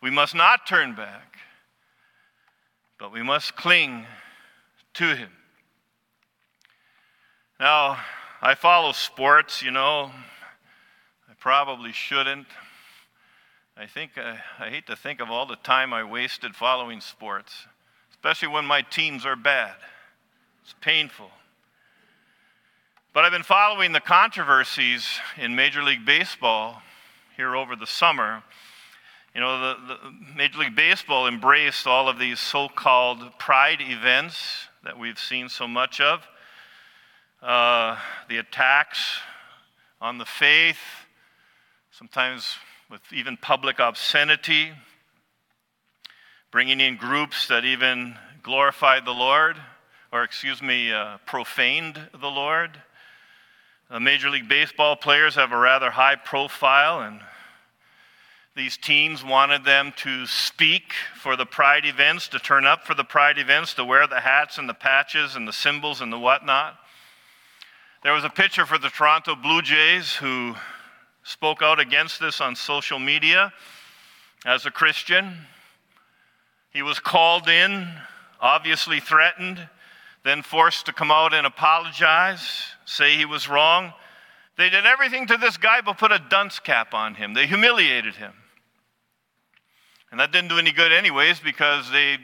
We 0.00 0.10
must 0.10 0.34
not 0.34 0.66
turn 0.66 0.94
back, 0.94 1.38
but 2.98 3.12
we 3.12 3.22
must 3.22 3.56
cling 3.56 4.06
to 4.94 5.16
him. 5.16 5.30
Now, 7.58 7.98
I 8.40 8.54
follow 8.54 8.92
sports, 8.92 9.62
you 9.62 9.70
know. 9.70 10.10
I 11.28 11.34
probably 11.38 11.92
shouldn't. 11.92 12.46
I 13.76 13.86
think 13.86 14.12
I, 14.16 14.20
uh, 14.20 14.36
I 14.58 14.68
hate 14.68 14.86
to 14.86 14.96
think 14.96 15.20
of 15.20 15.30
all 15.30 15.46
the 15.46 15.56
time 15.56 15.92
I 15.92 16.04
wasted 16.04 16.54
following 16.54 17.00
sports, 17.00 17.66
especially 18.10 18.48
when 18.48 18.64
my 18.64 18.82
teams 18.82 19.24
are 19.24 19.36
bad. 19.36 19.74
It's 20.62 20.74
painful. 20.80 21.30
But 23.14 23.26
I've 23.26 23.32
been 23.32 23.42
following 23.42 23.92
the 23.92 24.00
controversies 24.00 25.06
in 25.36 25.54
Major 25.54 25.82
League 25.82 26.06
Baseball 26.06 26.80
here 27.36 27.54
over 27.54 27.76
the 27.76 27.86
summer. 27.86 28.42
You 29.34 29.42
know, 29.42 29.60
the, 29.60 29.76
the 29.86 29.98
Major 30.34 30.60
League 30.60 30.74
Baseball 30.74 31.28
embraced 31.28 31.86
all 31.86 32.08
of 32.08 32.18
these 32.18 32.40
so 32.40 32.70
called 32.70 33.38
pride 33.38 33.82
events 33.82 34.66
that 34.82 34.98
we've 34.98 35.18
seen 35.18 35.50
so 35.50 35.68
much 35.68 36.00
of 36.00 36.26
uh, 37.42 37.98
the 38.30 38.38
attacks 38.38 39.18
on 40.00 40.16
the 40.16 40.24
faith, 40.24 40.80
sometimes 41.90 42.56
with 42.90 43.02
even 43.12 43.36
public 43.36 43.78
obscenity, 43.78 44.72
bringing 46.50 46.80
in 46.80 46.96
groups 46.96 47.46
that 47.48 47.66
even 47.66 48.14
glorified 48.42 49.04
the 49.04 49.12
Lord, 49.12 49.58
or 50.10 50.24
excuse 50.24 50.62
me, 50.62 50.90
uh, 50.90 51.18
profaned 51.26 52.00
the 52.18 52.30
Lord. 52.30 52.70
The 53.92 54.00
Major 54.00 54.30
League 54.30 54.48
Baseball 54.48 54.96
players 54.96 55.34
have 55.34 55.52
a 55.52 55.58
rather 55.58 55.90
high 55.90 56.16
profile, 56.16 57.02
and 57.02 57.20
these 58.56 58.78
teams 58.78 59.22
wanted 59.22 59.66
them 59.66 59.92
to 59.96 60.24
speak 60.26 60.94
for 61.14 61.36
the 61.36 61.44
pride 61.44 61.84
events, 61.84 62.26
to 62.28 62.38
turn 62.38 62.64
up 62.64 62.86
for 62.86 62.94
the 62.94 63.04
pride 63.04 63.36
events, 63.36 63.74
to 63.74 63.84
wear 63.84 64.06
the 64.06 64.20
hats 64.20 64.56
and 64.56 64.66
the 64.66 64.72
patches 64.72 65.36
and 65.36 65.46
the 65.46 65.52
symbols 65.52 66.00
and 66.00 66.10
the 66.10 66.18
whatnot. 66.18 66.78
There 68.02 68.14
was 68.14 68.24
a 68.24 68.30
pitcher 68.30 68.64
for 68.64 68.78
the 68.78 68.88
Toronto 68.88 69.36
Blue 69.36 69.60
Jays 69.60 70.14
who 70.14 70.54
spoke 71.22 71.60
out 71.60 71.78
against 71.78 72.18
this 72.18 72.40
on 72.40 72.56
social 72.56 72.98
media 72.98 73.52
as 74.46 74.64
a 74.64 74.70
Christian. 74.70 75.36
He 76.72 76.80
was 76.80 76.98
called 76.98 77.46
in, 77.46 77.92
obviously 78.40 79.00
threatened, 79.00 79.68
then 80.24 80.40
forced 80.40 80.86
to 80.86 80.94
come 80.94 81.10
out 81.10 81.34
and 81.34 81.46
apologize, 81.46 82.71
say 82.92 83.16
he 83.16 83.24
was 83.24 83.48
wrong. 83.48 83.92
They 84.58 84.68
did 84.68 84.86
everything 84.86 85.26
to 85.28 85.36
this 85.36 85.56
guy 85.56 85.80
but 85.80 85.98
put 85.98 86.12
a 86.12 86.18
dunce 86.18 86.58
cap 86.58 86.94
on 86.94 87.14
him. 87.14 87.34
They 87.34 87.46
humiliated 87.46 88.16
him. 88.16 88.32
And 90.10 90.20
that 90.20 90.30
didn't 90.30 90.50
do 90.50 90.58
any 90.58 90.72
good, 90.72 90.92
anyways, 90.92 91.40
because 91.40 91.90
they 91.90 92.18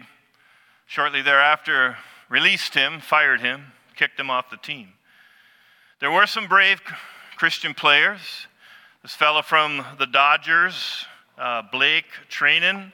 shortly 0.87 1.23
thereafter 1.23 1.97
released 2.29 2.75
him, 2.75 3.01
fired 3.01 3.41
him, 3.41 3.73
kicked 3.97 4.21
him 4.21 4.31
off 4.31 4.51
the 4.51 4.59
team. 4.59 4.93
There 6.01 6.11
were 6.11 6.27
some 6.27 6.47
brave 6.47 6.83
Christian 7.37 7.73
players. 7.73 8.21
This 9.03 9.15
fellow 9.15 9.43
from 9.43 9.85
the 9.99 10.07
Dodgers, 10.07 11.07
uh, 11.39 11.63
Blake 11.73 12.07
Treinen, 12.31 12.93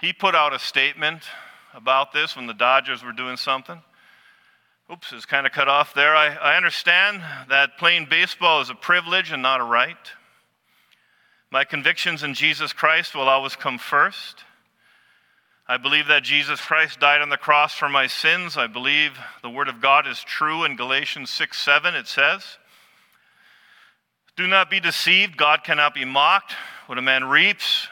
he 0.00 0.12
put 0.12 0.34
out 0.34 0.54
a 0.54 0.58
statement 0.58 1.24
about 1.74 2.12
this 2.12 2.36
when 2.36 2.46
the 2.46 2.54
Dodgers 2.54 3.02
were 3.02 3.12
doing 3.12 3.36
something. 3.36 3.82
Oops, 4.90 5.12
it's 5.12 5.26
kind 5.26 5.46
of 5.46 5.52
cut 5.52 5.68
off 5.68 5.92
there. 5.92 6.16
I, 6.16 6.34
I 6.34 6.56
understand 6.56 7.22
that 7.50 7.76
playing 7.76 8.06
baseball 8.08 8.62
is 8.62 8.70
a 8.70 8.74
privilege 8.74 9.30
and 9.30 9.42
not 9.42 9.60
a 9.60 9.64
right. 9.64 9.96
My 11.50 11.64
convictions 11.64 12.22
in 12.22 12.32
Jesus 12.32 12.72
Christ 12.72 13.14
will 13.14 13.28
always 13.28 13.54
come 13.54 13.76
first. 13.76 14.44
I 15.66 15.76
believe 15.76 16.06
that 16.08 16.22
Jesus 16.22 16.58
Christ 16.58 17.00
died 17.00 17.20
on 17.20 17.28
the 17.28 17.36
cross 17.36 17.74
for 17.74 17.90
my 17.90 18.06
sins. 18.06 18.56
I 18.56 18.66
believe 18.66 19.18
the 19.42 19.50
Word 19.50 19.68
of 19.68 19.82
God 19.82 20.06
is 20.06 20.24
true 20.24 20.64
in 20.64 20.76
Galatians 20.76 21.28
6 21.28 21.58
7, 21.58 21.94
it 21.94 22.06
says. 22.06 22.56
Do 24.36 24.46
not 24.46 24.70
be 24.70 24.80
deceived. 24.80 25.36
God 25.36 25.64
cannot 25.64 25.94
be 25.94 26.06
mocked. 26.06 26.54
What 26.86 26.96
a 26.96 27.02
man 27.02 27.24
reaps, 27.24 27.88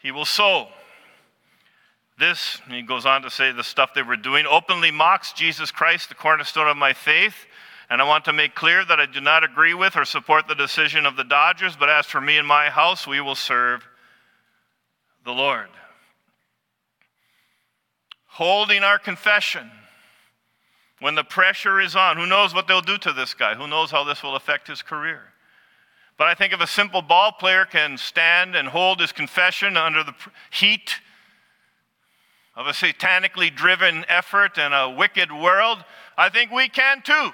he 0.00 0.12
will 0.12 0.24
sow. 0.24 0.68
This, 2.18 2.60
he 2.68 2.82
goes 2.82 3.06
on 3.06 3.22
to 3.22 3.30
say, 3.30 3.52
the 3.52 3.62
stuff 3.62 3.94
they 3.94 4.02
were 4.02 4.16
doing 4.16 4.44
openly 4.46 4.90
mocks 4.90 5.32
Jesus 5.32 5.70
Christ, 5.70 6.08
the 6.08 6.16
cornerstone 6.16 6.66
of 6.66 6.76
my 6.76 6.92
faith. 6.92 7.46
And 7.90 8.02
I 8.02 8.04
want 8.04 8.24
to 8.26 8.32
make 8.32 8.54
clear 8.54 8.84
that 8.84 9.00
I 9.00 9.06
do 9.06 9.20
not 9.20 9.44
agree 9.44 9.72
with 9.72 9.96
or 9.96 10.04
support 10.04 10.48
the 10.48 10.54
decision 10.54 11.06
of 11.06 11.16
the 11.16 11.24
Dodgers, 11.24 11.76
but 11.76 11.88
as 11.88 12.06
for 12.06 12.20
me 12.20 12.36
and 12.36 12.46
my 12.46 12.70
house, 12.70 13.06
we 13.06 13.20
will 13.20 13.36
serve 13.36 13.86
the 15.24 15.32
Lord. 15.32 15.68
Holding 18.26 18.82
our 18.82 18.98
confession 18.98 19.70
when 21.00 21.14
the 21.14 21.24
pressure 21.24 21.80
is 21.80 21.94
on. 21.94 22.16
Who 22.16 22.26
knows 22.26 22.52
what 22.52 22.66
they'll 22.66 22.80
do 22.80 22.98
to 22.98 23.12
this 23.12 23.34
guy? 23.34 23.54
Who 23.54 23.68
knows 23.68 23.90
how 23.90 24.04
this 24.04 24.22
will 24.22 24.36
affect 24.36 24.66
his 24.66 24.82
career? 24.82 25.22
But 26.16 26.26
I 26.26 26.34
think 26.34 26.52
if 26.52 26.60
a 26.60 26.66
simple 26.66 27.00
ball 27.00 27.32
player 27.32 27.64
can 27.64 27.96
stand 27.96 28.56
and 28.56 28.68
hold 28.68 29.00
his 29.00 29.12
confession 29.12 29.76
under 29.76 30.02
the 30.02 30.14
heat 30.50 31.00
of 32.58 32.66
a 32.66 32.72
satanically 32.72 33.54
driven 33.54 34.04
effort 34.08 34.58
and 34.58 34.74
a 34.74 34.90
wicked 34.90 35.30
world, 35.30 35.78
I 36.18 36.28
think 36.28 36.50
we 36.50 36.68
can 36.68 37.00
too. 37.02 37.30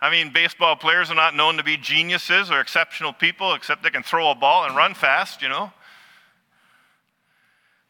I 0.00 0.10
mean, 0.10 0.32
baseball 0.32 0.76
players 0.76 1.10
are 1.10 1.14
not 1.14 1.36
known 1.36 1.58
to 1.58 1.62
be 1.62 1.76
geniuses 1.76 2.50
or 2.50 2.58
exceptional 2.58 3.12
people, 3.12 3.52
except 3.52 3.82
they 3.82 3.90
can 3.90 4.02
throw 4.02 4.30
a 4.30 4.34
ball 4.34 4.64
and 4.64 4.74
run 4.74 4.94
fast, 4.94 5.42
you 5.42 5.50
know. 5.50 5.72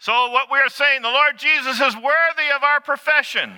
So, 0.01 0.31
what 0.31 0.51
we 0.51 0.59
are 0.59 0.69
saying, 0.69 1.03
the 1.03 1.09
Lord 1.09 1.39
Jesus 1.39 1.81
is 1.81 1.95
worthy 1.95 2.51
of 2.55 2.65
our 2.65 2.81
profession, 2.81 3.53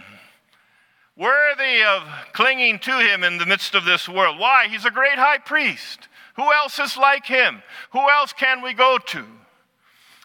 worthy 1.16 1.82
of 1.82 2.02
clinging 2.34 2.78
to 2.80 2.98
Him 2.98 3.24
in 3.24 3.38
the 3.38 3.46
midst 3.46 3.74
of 3.74 3.86
this 3.86 4.06
world. 4.06 4.38
Why? 4.38 4.68
He's 4.68 4.84
a 4.84 4.90
great 4.90 5.18
high 5.18 5.38
priest. 5.38 6.08
Who 6.36 6.52
else 6.52 6.78
is 6.78 6.98
like 6.98 7.24
Him? 7.24 7.62
Who 7.92 8.10
else 8.10 8.34
can 8.34 8.60
we 8.62 8.74
go 8.74 8.98
to? 8.98 9.24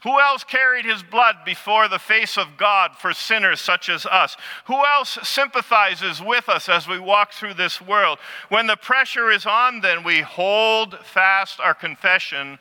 Who 0.03 0.19
else 0.19 0.43
carried 0.43 0.85
his 0.85 1.03
blood 1.03 1.37
before 1.45 1.87
the 1.87 1.99
face 1.99 2.35
of 2.35 2.57
God 2.57 2.95
for 2.97 3.13
sinners 3.13 3.61
such 3.61 3.87
as 3.87 4.05
us? 4.07 4.35
Who 4.65 4.83
else 4.83 5.19
sympathizes 5.21 6.19
with 6.19 6.49
us 6.49 6.67
as 6.67 6.87
we 6.87 6.97
walk 6.97 7.33
through 7.33 7.53
this 7.53 7.79
world? 7.79 8.17
When 8.49 8.65
the 8.65 8.77
pressure 8.77 9.29
is 9.29 9.45
on, 9.45 9.81
then 9.81 10.03
we 10.03 10.21
hold 10.21 10.97
fast 11.05 11.59
our 11.59 11.75
confession. 11.75 12.57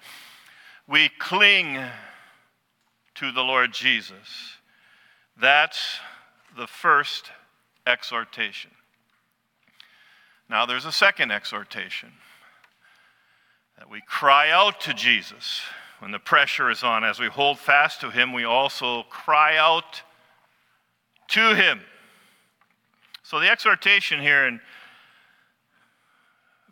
We 0.87 1.09
cling 1.19 1.79
to 3.15 3.33
the 3.33 3.43
Lord 3.43 3.73
Jesus. 3.73 4.59
That's 5.41 5.99
the 6.59 6.67
first 6.67 7.31
exhortation. 7.87 8.73
Now, 10.51 10.67
there's 10.67 10.85
a 10.85 10.93
second 10.93 11.31
exhortation 11.31 12.13
that 13.79 13.89
we 13.89 14.03
cry 14.07 14.51
out 14.51 14.81
to 14.83 14.93
Jesus 14.93 15.63
when 16.01 16.11
the 16.11 16.19
pressure 16.19 16.71
is 16.71 16.83
on, 16.83 17.05
as 17.05 17.21
we 17.21 17.29
hold 17.29 17.59
fast 17.59 18.01
to 18.01 18.11
Him, 18.11 18.33
we 18.33 18.45
also 18.45 19.05
cry 19.05 19.57
out 19.57 20.03
to 21.29 21.55
Him. 21.55 21.81
So 23.23 23.39
the 23.39 23.51
exhortation 23.51 24.21
here 24.21 24.47
in 24.47 24.61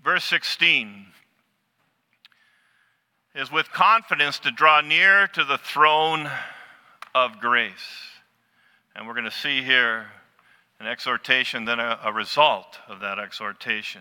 verse 0.02 0.24
16 0.24 1.06
is 3.34 3.52
with 3.52 3.70
confidence 3.70 4.38
to 4.40 4.50
draw 4.50 4.80
near 4.80 5.28
to 5.28 5.44
the 5.44 5.58
throne 5.58 6.28
of 7.14 7.38
grace. 7.38 7.74
And 8.96 9.06
we're 9.06 9.14
going 9.14 9.24
to 9.24 9.30
see 9.30 9.62
here 9.62 10.06
an 10.80 10.86
exhortation, 10.86 11.66
then 11.66 11.78
a, 11.78 12.00
a 12.02 12.12
result 12.12 12.78
of 12.88 13.00
that 13.00 13.18
exhortation. 13.18 14.00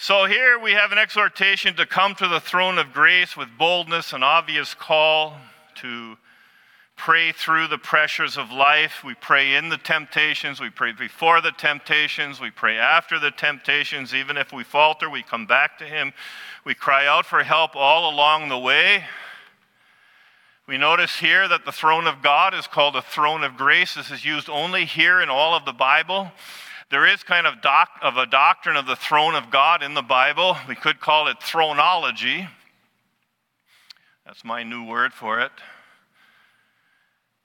So 0.00 0.26
here 0.26 0.60
we 0.60 0.74
have 0.74 0.92
an 0.92 0.98
exhortation 0.98 1.74
to 1.74 1.84
come 1.84 2.14
to 2.14 2.28
the 2.28 2.38
throne 2.38 2.78
of 2.78 2.92
grace 2.92 3.36
with 3.36 3.48
boldness, 3.58 4.12
an 4.12 4.22
obvious 4.22 4.72
call 4.72 5.36
to 5.74 6.16
pray 6.94 7.32
through 7.32 7.66
the 7.66 7.78
pressures 7.78 8.38
of 8.38 8.52
life. 8.52 9.02
We 9.02 9.14
pray 9.14 9.56
in 9.56 9.70
the 9.70 9.76
temptations, 9.76 10.60
we 10.60 10.70
pray 10.70 10.92
before 10.92 11.40
the 11.40 11.50
temptations, 11.50 12.40
we 12.40 12.52
pray 12.52 12.78
after 12.78 13.18
the 13.18 13.32
temptations. 13.32 14.14
Even 14.14 14.36
if 14.36 14.52
we 14.52 14.62
falter, 14.62 15.10
we 15.10 15.24
come 15.24 15.46
back 15.46 15.78
to 15.78 15.84
Him. 15.84 16.12
We 16.64 16.74
cry 16.74 17.04
out 17.04 17.26
for 17.26 17.42
help 17.42 17.74
all 17.74 18.08
along 18.08 18.50
the 18.50 18.58
way. 18.58 19.02
We 20.68 20.78
notice 20.78 21.16
here 21.16 21.48
that 21.48 21.64
the 21.64 21.72
throne 21.72 22.06
of 22.06 22.22
God 22.22 22.54
is 22.54 22.68
called 22.68 22.94
a 22.94 23.02
throne 23.02 23.42
of 23.42 23.56
grace. 23.56 23.96
This 23.96 24.12
is 24.12 24.24
used 24.24 24.48
only 24.48 24.84
here 24.84 25.20
in 25.20 25.28
all 25.28 25.56
of 25.56 25.64
the 25.64 25.72
Bible. 25.72 26.30
There 26.90 27.06
is 27.06 27.22
kind 27.22 27.46
of, 27.46 27.60
doc, 27.60 27.90
of 28.00 28.16
a 28.16 28.24
doctrine 28.24 28.76
of 28.76 28.86
the 28.86 28.96
throne 28.96 29.34
of 29.34 29.50
God 29.50 29.82
in 29.82 29.92
the 29.92 30.00
Bible. 30.00 30.56
We 30.66 30.74
could 30.74 31.00
call 31.00 31.28
it 31.28 31.38
thronology. 31.38 32.48
That's 34.24 34.42
my 34.42 34.62
new 34.62 34.84
word 34.84 35.12
for 35.12 35.38
it. 35.40 35.52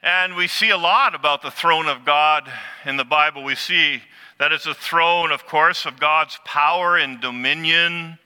And 0.02 0.38
we 0.38 0.48
see 0.48 0.70
a 0.70 0.78
lot 0.78 1.14
about 1.14 1.42
the 1.42 1.52
throne 1.52 1.88
of 1.88 2.06
God 2.06 2.50
in 2.86 2.96
the 2.96 3.04
Bible. 3.04 3.44
We 3.44 3.56
see 3.56 4.02
that 4.40 4.54
it's 4.54 4.66
a 4.66 4.74
throne, 4.74 5.34
of 5.34 5.46
course, 5.46 5.86
of 5.86 6.00
God's 6.00 6.40
power 6.46 6.96
and 6.96 7.20
dominion. 7.20 8.20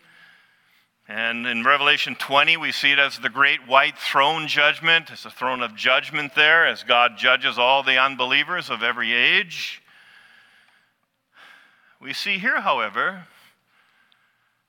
And 1.07 1.47
in 1.47 1.63
Revelation 1.63 2.15
20, 2.15 2.57
we 2.57 2.71
see 2.71 2.91
it 2.91 2.99
as 2.99 3.17
the 3.17 3.29
great 3.29 3.67
white 3.67 3.97
throne 3.97 4.47
judgment. 4.47 5.09
It's 5.11 5.25
a 5.25 5.31
throne 5.31 5.63
of 5.63 5.75
judgment 5.75 6.35
there 6.35 6.67
as 6.67 6.83
God 6.83 7.17
judges 7.17 7.57
all 7.57 7.81
the 7.81 7.97
unbelievers 7.97 8.69
of 8.69 8.83
every 8.83 9.13
age. 9.13 9.81
We 11.99 12.13
see 12.13 12.37
here, 12.37 12.61
however, 12.61 13.25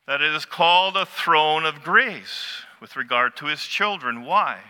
that 0.06 0.22
it 0.22 0.32
is 0.32 0.46
called 0.46 0.96
a 0.96 1.04
throne 1.04 1.66
of 1.66 1.82
grace 1.82 2.62
with 2.80 2.96
regard 2.96 3.36
to 3.36 3.46
his 3.46 3.60
children. 3.60 4.24
Why? 4.24 4.60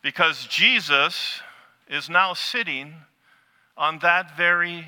Because 0.00 0.46
Jesus 0.46 1.40
is 1.88 2.08
now 2.08 2.34
sitting 2.34 2.94
on 3.76 3.98
that 4.00 4.36
very 4.36 4.86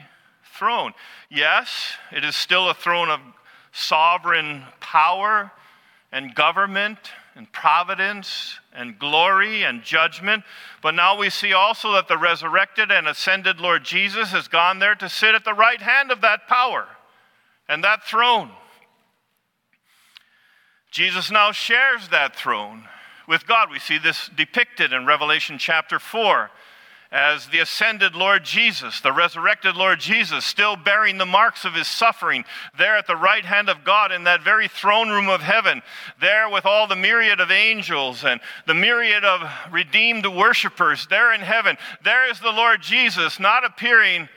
throne. 0.57 0.93
Yes, 1.29 1.95
it 2.13 2.25
is 2.25 2.37
still 2.37 2.71
a 2.71 2.75
throne 2.75 3.11
of 3.11 3.21
sovereign 3.73 4.63
power 4.79 5.51
and 6.13 6.35
government 6.35 6.99
and 7.41 7.51
providence 7.53 8.61
and 8.75 8.99
glory 8.99 9.63
and 9.63 9.83
judgment. 9.83 10.45
But 10.83 10.95
now 10.95 11.17
we 11.17 11.31
see 11.31 11.55
also 11.55 11.93
that 11.93 12.07
the 12.07 12.19
resurrected 12.19 12.91
and 12.91 13.09
ascended 13.09 13.59
Lord 13.59 13.83
Jesus 13.83 14.31
has 14.33 14.47
gone 14.47 14.79
there 14.79 14.95
to 14.97 15.09
sit 15.09 15.35
at 15.35 15.47
the 15.47 15.55
right 15.55 15.81
hand 15.81 16.13
of 16.13 16.21
that 16.21 16.47
power 16.49 16.87
and 17.67 17.83
that 17.83 18.05
throne. 18.05 18.51
Jesus 20.91 21.31
now 21.31 21.51
shares 21.51 22.11
that 22.11 22.37
throne 22.37 22.85
with 23.27 23.47
God. 23.47 23.71
We 23.71 23.79
see 23.79 23.97
this 23.97 24.29
depicted 24.37 24.93
in 24.93 25.07
Revelation 25.07 25.57
chapter 25.57 25.99
4 25.99 26.51
as 27.13 27.49
the 27.49 27.59
ascended 27.59 28.15
Lord 28.15 28.45
Jesus, 28.45 29.01
the 29.01 29.13
resurrected 29.13 29.75
Lord 29.75 29.99
Jesus, 29.99 30.45
still 30.45 30.77
bearing 30.77 31.19
the 31.19 31.27
marks 31.27 31.65
of 31.65 31.75
his 31.75 31.89
suffering, 31.89 32.45
there 32.79 32.97
at 32.97 33.09
the 33.09 33.17
right 33.17 33.45
hand 33.45 33.69
of 33.69 33.83
God 33.83 34.13
in 34.13 34.25
that 34.25 34.45
very 34.45 34.69
throne 34.69 35.11
room 35.11 35.29
of 35.29 35.41
heaven, 35.41 35.83
there 36.21 36.49
with 36.49 36.65
all 36.65 36.87
the 36.87 36.95
myriad 36.95 37.41
of 37.41 37.51
angels 37.51 38.25
and 38.25 38.41
the 38.67 38.75
myriad 38.75 39.25
of 39.25 39.43
redeemed 39.73 40.25
worshipers, 40.25 41.09
there 41.11 41.33
in 41.35 41.41
heaven, 41.41 41.77
there 42.05 42.31
is 42.31 42.39
the 42.39 42.53
Lord 42.53 42.81
Jesus, 42.81 43.41
not 43.41 43.65
appearing 43.65 44.29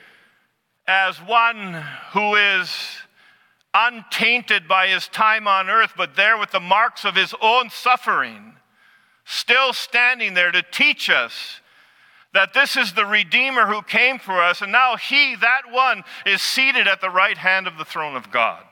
as 0.88 1.18
one 1.18 1.74
who 2.12 2.36
is 2.36 2.76
untainted 3.76 4.68
by 4.68 4.88
his 4.88 5.08
time 5.08 5.48
on 5.48 5.70
earth, 5.70 5.94
but 5.96 6.16
there 6.16 6.38
with 6.38 6.52
the 6.52 6.60
marks 6.60 7.06
of 7.06 7.16
his 7.16 7.36
own 7.40 7.70
suffering, 7.70 8.56
still 9.26 9.74
standing 9.74 10.34
there 10.34 10.52
to 10.52 10.64
teach 10.72 11.08
us 11.08 11.62
that 12.34 12.54
this 12.54 12.76
is 12.76 12.94
the 12.94 13.06
Redeemer 13.06 13.68
who 13.68 13.82
came 13.82 14.18
for 14.18 14.42
us, 14.42 14.62
and 14.62 14.72
now 14.72 14.96
he, 14.96 15.36
that 15.36 15.64
one, 15.70 16.04
is 16.26 16.42
seated 16.42 16.88
at 16.88 17.00
the 17.00 17.10
right 17.10 17.38
hand 17.38 17.68
of 17.68 17.78
the 17.78 17.86
throne 17.86 18.16
of 18.16 18.32
God. 18.32 18.64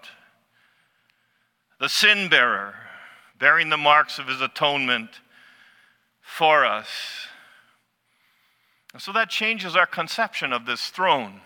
The 1.80 1.90
sin 1.90 2.28
bearer, 2.28 2.74
bearing 3.40 3.70
the 3.70 3.78
marks 3.78 4.20
of 4.20 4.28
his 4.28 4.42
atonement 4.42 5.10
for 6.22 6.66
us. 6.66 6.88
And 8.94 9.02
so 9.02 9.12
that 9.14 9.30
changes 9.30 9.76
our 9.76 9.86
conception 9.86 10.52
of 10.52 10.66
this 10.66 10.88
throne. 10.88 11.42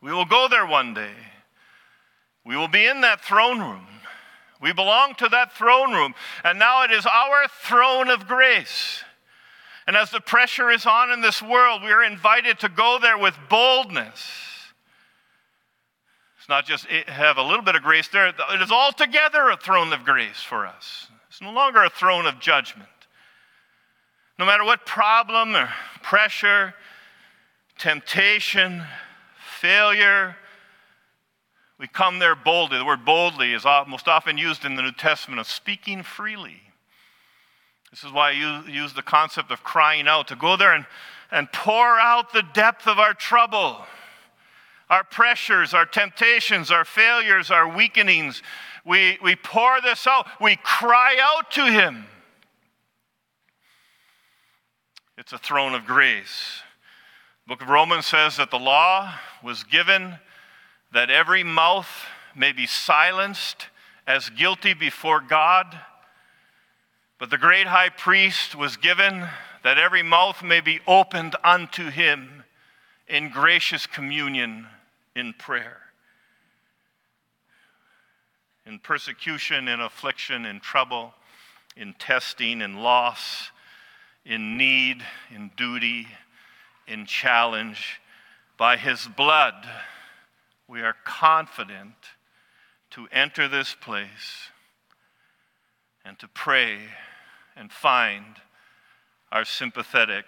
We 0.00 0.12
will 0.12 0.24
go 0.24 0.48
there 0.48 0.66
one 0.66 0.94
day. 0.94 1.14
We 2.44 2.56
will 2.56 2.68
be 2.68 2.86
in 2.86 3.02
that 3.02 3.20
throne 3.20 3.60
room. 3.60 3.86
We 4.60 4.72
belong 4.72 5.14
to 5.16 5.28
that 5.28 5.52
throne 5.52 5.92
room. 5.92 6.14
And 6.44 6.58
now 6.58 6.82
it 6.82 6.90
is 6.90 7.06
our 7.06 7.46
throne 7.48 8.08
of 8.08 8.26
grace. 8.26 9.04
And 9.88 9.96
as 9.96 10.10
the 10.10 10.20
pressure 10.20 10.70
is 10.70 10.84
on 10.84 11.10
in 11.10 11.22
this 11.22 11.40
world, 11.40 11.82
we 11.82 11.90
are 11.90 12.04
invited 12.04 12.58
to 12.58 12.68
go 12.68 12.98
there 13.00 13.16
with 13.16 13.34
boldness. 13.48 14.20
It's 16.38 16.48
not 16.48 16.66
just 16.66 16.84
have 16.86 17.38
a 17.38 17.42
little 17.42 17.64
bit 17.64 17.74
of 17.74 17.80
grace 17.82 18.06
there, 18.08 18.26
it 18.26 18.60
is 18.60 18.70
altogether 18.70 19.48
a 19.48 19.56
throne 19.56 19.94
of 19.94 20.04
grace 20.04 20.42
for 20.42 20.66
us. 20.66 21.08
It's 21.30 21.40
no 21.40 21.52
longer 21.52 21.82
a 21.82 21.88
throne 21.88 22.26
of 22.26 22.38
judgment. 22.38 22.88
No 24.38 24.44
matter 24.44 24.62
what 24.62 24.84
problem 24.84 25.56
or 25.56 25.70
pressure, 26.02 26.74
temptation, 27.78 28.82
failure, 29.60 30.36
We 31.78 31.86
come 31.86 32.18
there 32.18 32.34
boldly. 32.34 32.78
The 32.78 32.84
word 32.84 33.04
boldly 33.04 33.52
is 33.52 33.64
most 33.86 34.08
often 34.08 34.36
used 34.36 34.64
in 34.64 34.74
the 34.74 34.82
New 34.82 34.92
Testament 34.92 35.40
of 35.40 35.46
speaking 35.46 36.02
freely. 36.02 36.60
This 37.90 38.04
is 38.04 38.12
why 38.12 38.30
I 38.30 38.62
use 38.68 38.92
the 38.92 39.02
concept 39.02 39.50
of 39.50 39.62
crying 39.62 40.06
out 40.06 40.28
to 40.28 40.36
go 40.36 40.56
there 40.56 40.74
and, 40.74 40.86
and 41.30 41.50
pour 41.52 41.98
out 41.98 42.32
the 42.32 42.44
depth 42.52 42.86
of 42.86 42.98
our 42.98 43.14
trouble, 43.14 43.78
our 44.90 45.04
pressures, 45.04 45.72
our 45.72 45.86
temptations, 45.86 46.70
our 46.70 46.84
failures, 46.84 47.50
our 47.50 47.68
weakenings. 47.68 48.42
We, 48.84 49.18
we 49.22 49.36
pour 49.36 49.80
this 49.80 50.06
out, 50.06 50.26
we 50.40 50.56
cry 50.56 51.16
out 51.20 51.50
to 51.52 51.64
Him. 51.64 52.06
It's 55.16 55.32
a 55.32 55.38
throne 55.38 55.74
of 55.74 55.84
grace. 55.84 56.62
The 57.44 57.54
book 57.54 57.62
of 57.62 57.68
Romans 57.68 58.06
says 58.06 58.36
that 58.36 58.50
the 58.50 58.58
law 58.58 59.14
was 59.42 59.64
given 59.64 60.18
that 60.92 61.10
every 61.10 61.42
mouth 61.42 61.88
may 62.36 62.52
be 62.52 62.66
silenced 62.66 63.66
as 64.06 64.30
guilty 64.30 64.74
before 64.74 65.20
God. 65.20 65.78
But 67.18 67.30
the 67.30 67.38
great 67.38 67.66
high 67.66 67.88
priest 67.88 68.54
was 68.54 68.76
given 68.76 69.26
that 69.64 69.76
every 69.76 70.04
mouth 70.04 70.42
may 70.42 70.60
be 70.60 70.78
opened 70.86 71.34
unto 71.42 71.90
him 71.90 72.44
in 73.08 73.30
gracious 73.30 73.86
communion 73.86 74.68
in 75.16 75.32
prayer. 75.32 75.78
In 78.64 78.78
persecution, 78.78 79.66
in 79.66 79.80
affliction, 79.80 80.46
in 80.46 80.60
trouble, 80.60 81.12
in 81.76 81.94
testing, 81.94 82.60
in 82.60 82.76
loss, 82.82 83.50
in 84.24 84.56
need, 84.56 85.02
in 85.34 85.50
duty, 85.56 86.06
in 86.86 87.04
challenge. 87.04 88.00
By 88.56 88.76
his 88.76 89.08
blood, 89.08 89.54
we 90.68 90.82
are 90.82 90.94
confident 91.04 91.94
to 92.90 93.08
enter 93.10 93.48
this 93.48 93.74
place 93.74 94.50
and 96.04 96.16
to 96.20 96.28
pray 96.28 96.78
and 97.58 97.72
find 97.72 98.36
our 99.32 99.44
sympathetic 99.44 100.24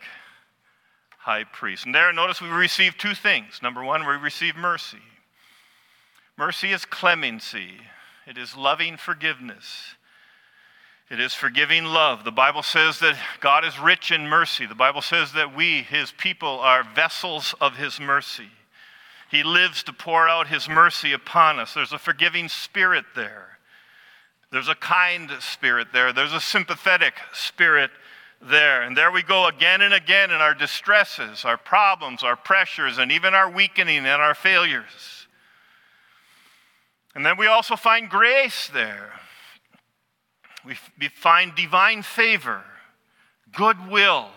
high 1.18 1.44
priest. 1.44 1.86
And 1.86 1.94
there, 1.94 2.12
notice 2.12 2.40
we 2.40 2.48
receive 2.48 2.96
two 2.96 3.14
things. 3.14 3.60
Number 3.62 3.84
one, 3.84 4.06
we 4.06 4.14
receive 4.14 4.56
mercy. 4.56 4.98
Mercy 6.36 6.72
is 6.72 6.84
clemency, 6.84 7.74
it 8.26 8.38
is 8.38 8.56
loving 8.56 8.96
forgiveness. 8.96 9.94
It 11.10 11.18
is 11.18 11.34
forgiving 11.34 11.86
love. 11.86 12.22
The 12.22 12.30
Bible 12.30 12.62
says 12.62 13.00
that 13.00 13.18
God 13.40 13.64
is 13.64 13.80
rich 13.80 14.12
in 14.12 14.28
mercy. 14.28 14.64
The 14.64 14.76
Bible 14.76 15.02
says 15.02 15.32
that 15.32 15.56
we, 15.56 15.82
his 15.82 16.12
people, 16.12 16.60
are 16.60 16.84
vessels 16.84 17.52
of 17.60 17.76
his 17.76 17.98
mercy. 17.98 18.46
He 19.28 19.42
lives 19.42 19.82
to 19.82 19.92
pour 19.92 20.28
out 20.28 20.46
his 20.46 20.68
mercy 20.68 21.12
upon 21.12 21.58
us. 21.58 21.74
There's 21.74 21.92
a 21.92 21.98
forgiving 21.98 22.48
spirit 22.48 23.04
there. 23.16 23.49
There's 24.50 24.68
a 24.68 24.74
kind 24.74 25.30
spirit 25.40 25.88
there. 25.92 26.12
There's 26.12 26.32
a 26.32 26.40
sympathetic 26.40 27.14
spirit 27.32 27.90
there. 28.42 28.82
And 28.82 28.96
there 28.96 29.12
we 29.12 29.22
go 29.22 29.46
again 29.46 29.80
and 29.80 29.94
again 29.94 30.30
in 30.30 30.36
our 30.36 30.54
distresses, 30.54 31.44
our 31.44 31.56
problems, 31.56 32.24
our 32.24 32.36
pressures, 32.36 32.98
and 32.98 33.12
even 33.12 33.34
our 33.34 33.50
weakening 33.50 33.98
and 33.98 34.20
our 34.22 34.34
failures. 34.34 35.26
And 37.14 37.24
then 37.24 37.36
we 37.36 37.46
also 37.46 37.76
find 37.76 38.08
grace 38.08 38.68
there. 38.72 39.12
We 40.64 40.74
find 41.14 41.54
divine 41.54 42.02
favor, 42.02 42.62
goodwill, 43.56 44.28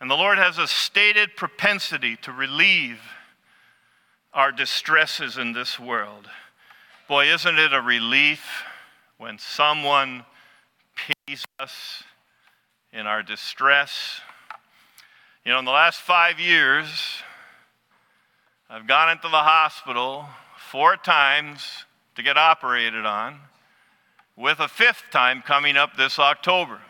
and 0.00 0.10
the 0.10 0.14
Lord 0.14 0.38
has 0.38 0.56
a 0.56 0.66
stated 0.66 1.36
propensity 1.36 2.16
to 2.22 2.32
relieve 2.32 3.00
our 4.32 4.50
distresses 4.50 5.36
in 5.36 5.52
this 5.52 5.78
world. 5.78 6.28
Boy, 7.06 7.26
isn't 7.26 7.58
it 7.58 7.74
a 7.74 7.82
relief 7.82 8.64
when 9.20 9.38
someone 9.38 10.24
pities 10.96 11.44
us 11.58 12.02
in 12.90 13.06
our 13.06 13.22
distress? 13.22 14.22
You 15.44 15.52
know, 15.52 15.58
in 15.58 15.66
the 15.66 15.70
last 15.70 16.00
five 16.00 16.40
years, 16.40 16.86
I've 18.70 18.86
gone 18.86 19.10
into 19.10 19.28
the 19.28 19.36
hospital 19.36 20.24
four 20.70 20.96
times 20.96 21.84
to 22.14 22.22
get 22.22 22.38
operated 22.38 23.04
on 23.04 23.40
with 24.36 24.58
a 24.58 24.68
fifth 24.68 25.04
time 25.10 25.42
coming 25.42 25.76
up 25.76 25.98
this 25.98 26.18
October. 26.18 26.80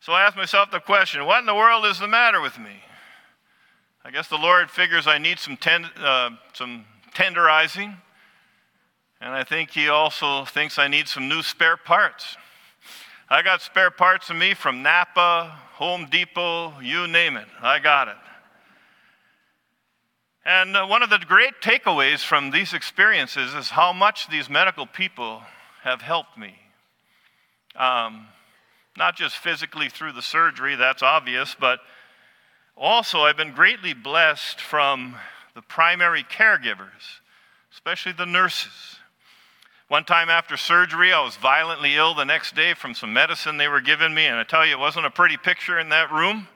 So 0.00 0.12
I 0.12 0.22
asked 0.22 0.36
myself 0.36 0.70
the 0.70 0.80
question 0.80 1.24
what 1.24 1.40
in 1.40 1.46
the 1.46 1.54
world 1.54 1.86
is 1.86 1.98
the 1.98 2.08
matter 2.08 2.42
with 2.42 2.58
me? 2.58 2.82
I 4.04 4.10
guess 4.10 4.28
the 4.28 4.36
Lord 4.36 4.70
figures 4.70 5.06
I 5.06 5.16
need 5.16 5.38
some, 5.38 5.56
ten, 5.56 5.86
uh, 5.98 6.30
some 6.52 6.84
tenderizing, 7.14 7.96
and 9.20 9.32
I 9.32 9.44
think 9.44 9.70
He 9.70 9.88
also 9.88 10.44
thinks 10.44 10.78
I 10.78 10.88
need 10.88 11.08
some 11.08 11.28
new 11.28 11.42
spare 11.42 11.76
parts. 11.76 12.36
I 13.28 13.42
got 13.42 13.60
spare 13.60 13.90
parts 13.90 14.30
of 14.30 14.36
me 14.36 14.54
from 14.54 14.82
Napa, 14.82 15.58
Home 15.74 16.06
Depot, 16.10 16.78
you 16.80 17.06
name 17.06 17.36
it. 17.36 17.48
I 17.60 17.78
got 17.80 18.08
it. 18.08 18.16
And 20.44 20.76
uh, 20.76 20.86
one 20.86 21.02
of 21.02 21.10
the 21.10 21.18
great 21.18 21.60
takeaways 21.60 22.24
from 22.24 22.52
these 22.52 22.72
experiences 22.72 23.52
is 23.52 23.70
how 23.70 23.92
much 23.92 24.28
these 24.28 24.48
medical 24.48 24.86
people 24.86 25.42
have 25.82 26.00
helped 26.00 26.38
me. 26.38 26.54
Um, 27.74 28.28
not 28.96 29.16
just 29.16 29.36
physically 29.36 29.88
through 29.88 30.12
the 30.12 30.22
surgery, 30.22 30.76
that's 30.76 31.02
obvious, 31.02 31.56
but 31.58 31.80
also 32.76 33.20
I've 33.22 33.36
been 33.36 33.52
greatly 33.52 33.92
blessed 33.92 34.60
from 34.60 35.16
the 35.56 35.62
primary 35.62 36.22
caregivers, 36.22 37.20
especially 37.72 38.12
the 38.12 38.24
nurses. 38.24 38.95
One 39.88 40.04
time 40.04 40.28
after 40.28 40.56
surgery, 40.56 41.12
I 41.12 41.22
was 41.22 41.36
violently 41.36 41.94
ill 41.94 42.12
the 42.12 42.24
next 42.24 42.56
day 42.56 42.74
from 42.74 42.92
some 42.92 43.12
medicine 43.12 43.56
they 43.56 43.68
were 43.68 43.80
giving 43.80 44.12
me, 44.14 44.26
and 44.26 44.36
I 44.36 44.42
tell 44.42 44.66
you, 44.66 44.72
it 44.72 44.80
wasn't 44.80 45.06
a 45.06 45.10
pretty 45.10 45.36
picture 45.36 45.78
in 45.78 45.90
that 45.90 46.10
room. 46.10 46.48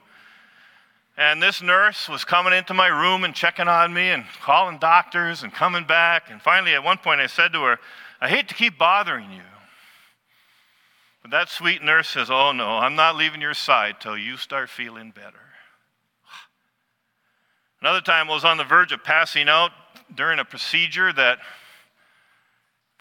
And 1.15 1.41
this 1.41 1.61
nurse 1.61 2.09
was 2.09 2.25
coming 2.25 2.51
into 2.51 2.73
my 2.73 2.87
room 2.87 3.23
and 3.23 3.33
checking 3.33 3.69
on 3.69 3.93
me 3.93 4.09
and 4.09 4.25
calling 4.41 4.79
doctors 4.79 5.43
and 5.43 5.53
coming 5.53 5.85
back. 5.85 6.29
And 6.29 6.41
finally, 6.41 6.73
at 6.73 6.83
one 6.83 6.97
point, 6.97 7.21
I 7.21 7.27
said 7.27 7.53
to 7.53 7.63
her, 7.63 7.79
I 8.19 8.27
hate 8.27 8.49
to 8.49 8.55
keep 8.55 8.77
bothering 8.77 9.31
you. 9.31 9.41
But 11.21 11.31
that 11.31 11.49
sweet 11.49 11.83
nurse 11.83 12.09
says, 12.09 12.29
Oh, 12.29 12.51
no, 12.51 12.67
I'm 12.67 12.95
not 12.95 13.15
leaving 13.15 13.41
your 13.41 13.53
side 13.53 13.97
till 14.01 14.17
you 14.17 14.35
start 14.35 14.69
feeling 14.69 15.11
better. 15.11 15.39
Another 17.81 18.01
time 18.01 18.29
I 18.29 18.33
was 18.33 18.45
on 18.45 18.57
the 18.57 18.63
verge 18.63 18.91
of 18.91 19.03
passing 19.03 19.47
out 19.47 19.71
during 20.15 20.39
a 20.39 20.45
procedure 20.45 21.13
that 21.13 21.39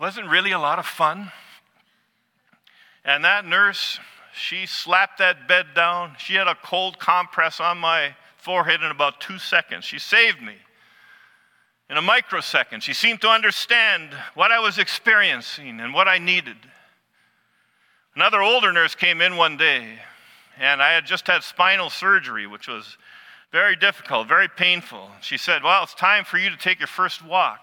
wasn't 0.01 0.29
really 0.29 0.53
a 0.53 0.59
lot 0.59 0.79
of 0.79 0.87
fun. 0.87 1.31
And 3.05 3.25
that 3.25 3.45
nurse 3.45 3.99
she 4.33 4.67
slapped 4.67 5.19
that 5.19 5.49
bed 5.49 5.67
down. 5.75 6.17
She 6.19 6.35
had 6.35 6.47
a 6.47 6.55
cold 6.55 6.99
compress 6.99 7.61
on 7.61 7.79
my 7.79 8.15
forehead 8.37 8.83
in 8.83 8.91
about 8.91 9.21
two 9.21 9.39
seconds. 9.39 9.85
She 9.85 9.99
saved 9.99 10.41
me 10.41 10.55
in 11.89 11.97
a 11.97 12.03
microsecond. 12.03 12.83
She 12.83 12.95
seemed 12.95 13.21
to 13.23 13.29
understand 13.29 14.15
what 14.35 14.53
I 14.53 14.61
was 14.61 14.79
experiencing 14.79 15.81
and 15.81 15.93
what 15.93 16.09
I 16.09 16.19
needed. 16.19 16.57
Another 18.15 18.41
older 18.41 18.73
nurse 18.73 18.95
came 18.95 19.21
in 19.21 19.37
one 19.37 19.57
day, 19.57 19.99
and 20.59 20.83
I 20.83 20.93
had 20.93 21.07
just 21.07 21.27
had 21.27 21.43
spinal 21.43 21.91
surgery, 21.91 22.47
which 22.47 22.69
was 22.69 22.97
very 23.53 23.77
difficult, 23.77 24.29
very 24.29 24.49
painful. 24.49 25.11
She 25.21 25.37
said, 25.37 25.63
Well, 25.63 25.83
it's 25.83 25.95
time 25.95 26.25
for 26.25 26.39
you 26.39 26.51
to 26.51 26.57
take 26.57 26.79
your 26.79 26.87
first 26.87 27.25
walk. 27.25 27.61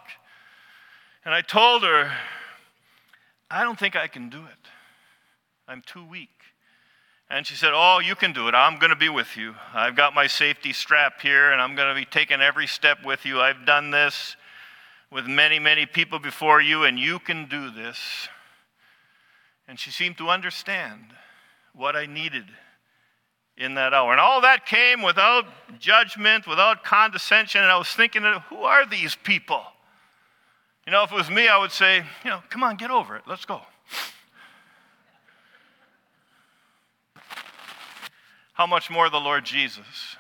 And 1.28 1.36
I 1.36 1.42
told 1.42 1.84
her, 1.84 2.10
I 3.52 3.64
don't 3.64 3.78
think 3.78 3.98
I 3.98 4.08
can 4.08 4.30
do 4.30 4.38
it. 4.38 4.70
I'm 5.68 5.82
too 5.82 6.06
weak. 6.06 6.30
And 7.30 7.46
she 7.46 7.56
said, 7.56 7.72
Oh, 7.74 8.00
you 8.00 8.16
can 8.16 8.32
do 8.32 8.48
it. 8.48 8.56
I'm 8.56 8.80
going 8.80 8.92
to 8.92 8.96
be 8.96 9.10
with 9.10 9.36
you. 9.36 9.54
I've 9.74 9.98
got 9.98 10.16
my 10.16 10.28
safety 10.28 10.72
strap 10.72 11.20
here, 11.20 11.52
and 11.52 11.62
I'm 11.62 11.76
going 11.76 11.90
to 11.90 12.00
be 12.00 12.06
taking 12.06 12.40
every 12.40 12.66
step 12.66 13.00
with 13.04 13.26
you. 13.26 13.42
I've 13.42 13.66
done 13.66 13.92
this 13.92 14.38
with 15.12 15.28
many, 15.28 15.60
many 15.60 15.86
people 15.86 16.18
before 16.18 16.62
you, 16.62 16.86
and 16.86 16.98
you 16.98 17.20
can 17.20 17.50
do 17.50 17.72
this. 17.72 18.00
And 19.68 19.78
she 19.78 19.92
seemed 19.92 20.18
to 20.20 20.30
understand 20.30 21.08
what 21.74 21.98
I 21.98 22.06
needed 22.06 22.46
in 23.58 23.74
that 23.74 23.94
hour. 23.94 24.14
And 24.14 24.22
all 24.22 24.40
that 24.40 24.66
came 24.66 25.02
without 25.02 25.44
judgment, 25.78 26.48
without 26.48 26.86
condescension. 26.86 27.64
And 27.64 27.70
I 27.70 27.78
was 27.78 27.90
thinking, 27.90 28.24
who 28.50 28.60
are 28.60 28.86
these 28.86 29.14
people? 29.14 29.64
You 30.88 30.92
know, 30.94 31.04
if 31.04 31.12
it 31.12 31.16
was 31.16 31.30
me, 31.30 31.50
I 31.50 31.58
would 31.58 31.74
say, 31.74 31.98
you 32.24 32.30
know, 32.30 32.42
come 32.50 32.64
on, 32.64 32.78
get 32.78 32.90
over 32.92 33.18
it. 33.18 33.24
Let's 33.28 33.44
go. 33.44 33.60
How 38.54 38.66
much 38.66 38.90
more 38.90 39.10
the 39.10 39.20
Lord 39.20 39.44
Jesus, 39.44 40.16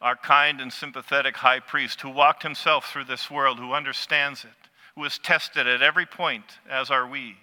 our 0.00 0.14
kind 0.14 0.60
and 0.60 0.72
sympathetic 0.72 1.36
high 1.36 1.58
priest 1.58 2.00
who 2.00 2.10
walked 2.10 2.44
himself 2.44 2.92
through 2.92 3.06
this 3.06 3.28
world, 3.28 3.58
who 3.58 3.72
understands 3.72 4.44
it, 4.44 4.68
who 4.94 5.02
is 5.02 5.18
tested 5.18 5.66
at 5.66 5.82
every 5.82 6.06
point, 6.06 6.44
as 6.70 6.88
are 6.88 7.06
we, 7.06 7.34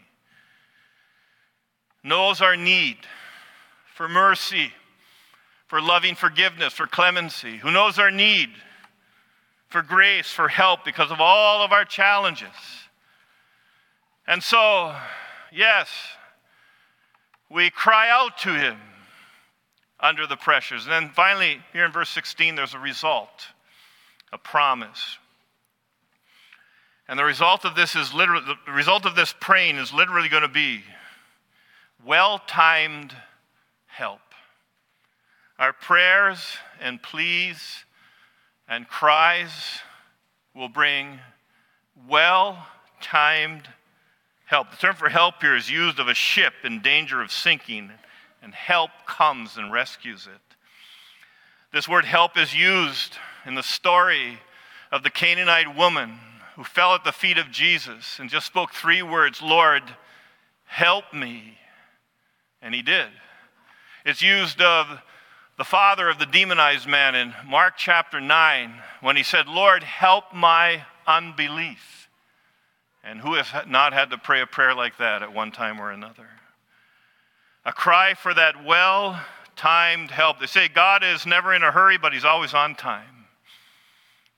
knows 2.06 2.40
our 2.40 2.56
need 2.56 3.00
for 3.94 4.08
mercy, 4.08 4.72
for 5.68 5.82
loving 5.82 6.16
forgiveness, 6.16 6.72
for 6.72 6.88
clemency, 6.88 7.58
who 7.58 7.70
knows 7.70 8.00
our 8.00 8.12
need 8.12 8.52
for 9.76 9.82
grace, 9.82 10.32
for 10.32 10.48
help 10.48 10.86
because 10.86 11.12
of 11.12 11.20
all 11.20 11.62
of 11.62 11.74
our 11.74 11.84
challenges. 11.84 12.48
And 14.26 14.42
so, 14.42 14.96
yes, 15.52 15.90
we 17.50 17.70
cry 17.72 18.10
out 18.10 18.38
to 18.38 18.54
Him 18.54 18.78
under 20.00 20.26
the 20.28 20.38
pressures. 20.38 20.86
And 20.86 20.94
then 20.94 21.10
finally, 21.14 21.60
here 21.74 21.84
in 21.84 21.92
verse 21.92 22.10
16, 22.12 22.56
there's 22.56 22.74
a 22.74 22.80
result, 22.80 23.48
a 24.32 24.38
promise. 24.38 25.18
And 27.10 27.20
the 27.20 27.26
result 27.26 27.66
of 27.66 27.76
this 27.76 27.98
is 27.98 28.14
literally, 28.14 28.46
the 28.66 28.72
result 28.72 29.06
of 29.06 29.18
this 29.18 29.36
praying 29.42 29.76
is 29.76 29.92
literally 29.94 30.30
going 30.30 30.44
to 30.44 30.48
be 30.48 30.84
well 32.06 32.40
timed 32.48 33.14
help. 33.88 34.22
Our 35.60 35.74
prayers 35.74 36.40
and 36.80 37.04
pleas 37.04 37.84
and 38.68 38.88
cries 38.88 39.52
will 40.54 40.70
bring 40.70 41.20
well 42.08 42.68
timed 43.02 43.68
help. 44.46 44.72
The 44.72 44.78
term 44.78 44.96
for 44.96 45.10
help 45.10 45.42
here 45.42 45.56
is 45.56 45.70
used 45.70 46.00
of 46.00 46.08
a 46.08 46.14
ship 46.14 46.54
in 46.64 46.82
danger 46.82 47.22
of 47.22 47.32
sinking, 47.32 47.92
and 48.42 48.54
help 48.54 48.92
comes 49.08 49.58
and 49.58 49.72
rescues 49.72 50.28
it. 50.28 50.56
This 51.74 51.90
word 51.90 52.06
help 52.06 52.38
is 52.38 52.56
used 52.56 53.18
in 53.46 53.56
the 53.56 53.64
story 53.64 54.40
of 54.92 55.04
the 55.04 55.10
Canaanite 55.10 55.76
woman 55.76 56.20
who 56.56 56.64
fell 56.64 56.96
at 56.96 57.04
the 57.04 57.12
feet 57.12 57.38
of 57.38 57.52
Jesus 57.52 58.18
and 58.20 58.30
just 58.30 58.46
spoke 58.46 58.72
three 58.72 59.02
words 59.02 59.42
Lord, 59.42 59.84
help 60.66 61.14
me. 61.14 61.58
And 62.62 62.74
he 62.74 62.82
did. 62.82 63.08
It's 64.06 64.22
used 64.22 64.62
of 64.62 64.88
the 65.58 65.64
father 65.64 66.10
of 66.10 66.20
the 66.20 66.26
demonized 66.26 66.88
man 66.88 67.16
in 67.16 67.34
Mark 67.48 67.76
chapter 67.78 68.20
9 68.20 68.74
when 69.02 69.16
he 69.16 69.24
said, 69.24 69.48
Lord, 69.48 69.84
help 69.84 70.34
my 70.34 70.84
unbelief. 71.08 72.10
And 73.04 73.22
who 73.22 73.36
has 73.36 73.48
not 73.68 73.94
had 73.94 74.10
to 74.10 74.18
pray 74.18 74.42
a 74.42 74.48
prayer 74.48 74.76
like 74.76 74.98
that 74.98 75.24
at 75.24 75.34
one 75.34 75.52
time 75.52 75.80
or 75.80 75.92
another? 75.92 76.28
A 77.64 77.72
cry 77.72 78.16
for 78.16 78.34
that 78.34 78.66
well 78.66 79.22
timed 79.56 80.12
help. 80.12 80.40
They 80.40 80.46
say 80.48 80.68
God 80.68 81.04
is 81.04 81.26
never 81.26 81.54
in 81.54 81.64
a 81.64 81.72
hurry, 81.72 81.98
but 81.98 82.12
he's 82.12 82.26
always 82.26 82.54
on 82.54 82.76
time. 82.76 83.28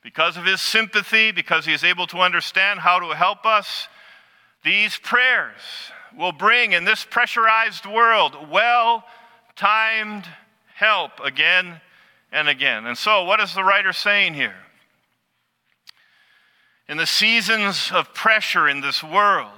Because 0.03 0.37
of 0.37 0.45
his 0.45 0.61
sympathy, 0.61 1.31
because 1.31 1.65
he 1.65 1.73
is 1.73 1.83
able 1.83 2.05
to 2.07 2.19
understand 2.19 2.79
how 2.79 2.99
to 2.99 3.15
help 3.15 3.45
us, 3.45 3.87
these 4.63 4.97
prayers 4.97 5.61
will 6.15 6.31
bring 6.31 6.73
in 6.73 6.83
this 6.83 7.05
pressurized 7.09 7.85
world 7.85 8.37
well 8.51 9.03
timed 9.55 10.25
help 10.77 11.19
again 11.23 11.81
and 12.31 12.47
again. 12.47 12.85
And 12.85 12.95
so, 12.95 13.23
what 13.23 13.39
is 13.39 13.55
the 13.55 13.63
writer 13.63 13.91
saying 13.91 14.35
here? 14.35 14.55
In 16.87 16.97
the 16.97 17.07
seasons 17.07 17.91
of 17.91 18.13
pressure 18.13 18.67
in 18.69 18.81
this 18.81 19.03
world, 19.03 19.49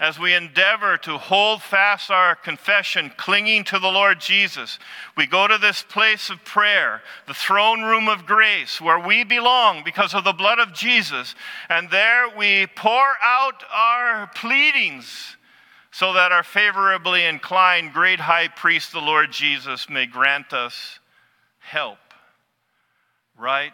as 0.00 0.18
we 0.18 0.34
endeavor 0.34 0.98
to 0.98 1.16
hold 1.16 1.62
fast 1.62 2.10
our 2.10 2.34
confession, 2.34 3.12
clinging 3.16 3.62
to 3.64 3.78
the 3.78 3.88
Lord 3.88 4.20
Jesus, 4.20 4.80
we 5.16 5.26
go 5.26 5.46
to 5.46 5.58
this 5.58 5.82
place 5.82 6.28
of 6.28 6.44
prayer, 6.44 7.00
the 7.28 7.32
throne 7.32 7.82
room 7.82 8.08
of 8.08 8.26
grace, 8.26 8.80
where 8.80 8.98
we 8.98 9.22
belong 9.22 9.84
because 9.84 10.12
of 10.12 10.24
the 10.24 10.32
blood 10.32 10.58
of 10.58 10.74
Jesus. 10.74 11.36
And 11.68 11.88
there 11.90 12.28
we 12.36 12.66
pour 12.74 13.14
out 13.22 13.62
our 13.72 14.28
pleadings 14.34 15.36
so 15.94 16.12
that 16.14 16.32
our 16.32 16.42
favorably 16.42 17.24
inclined 17.24 17.92
great 17.92 18.18
high 18.18 18.48
priest, 18.48 18.90
the 18.90 18.98
Lord 18.98 19.30
Jesus, 19.30 19.88
may 19.88 20.06
grant 20.06 20.52
us 20.52 20.98
help 21.60 21.98
right 23.38 23.70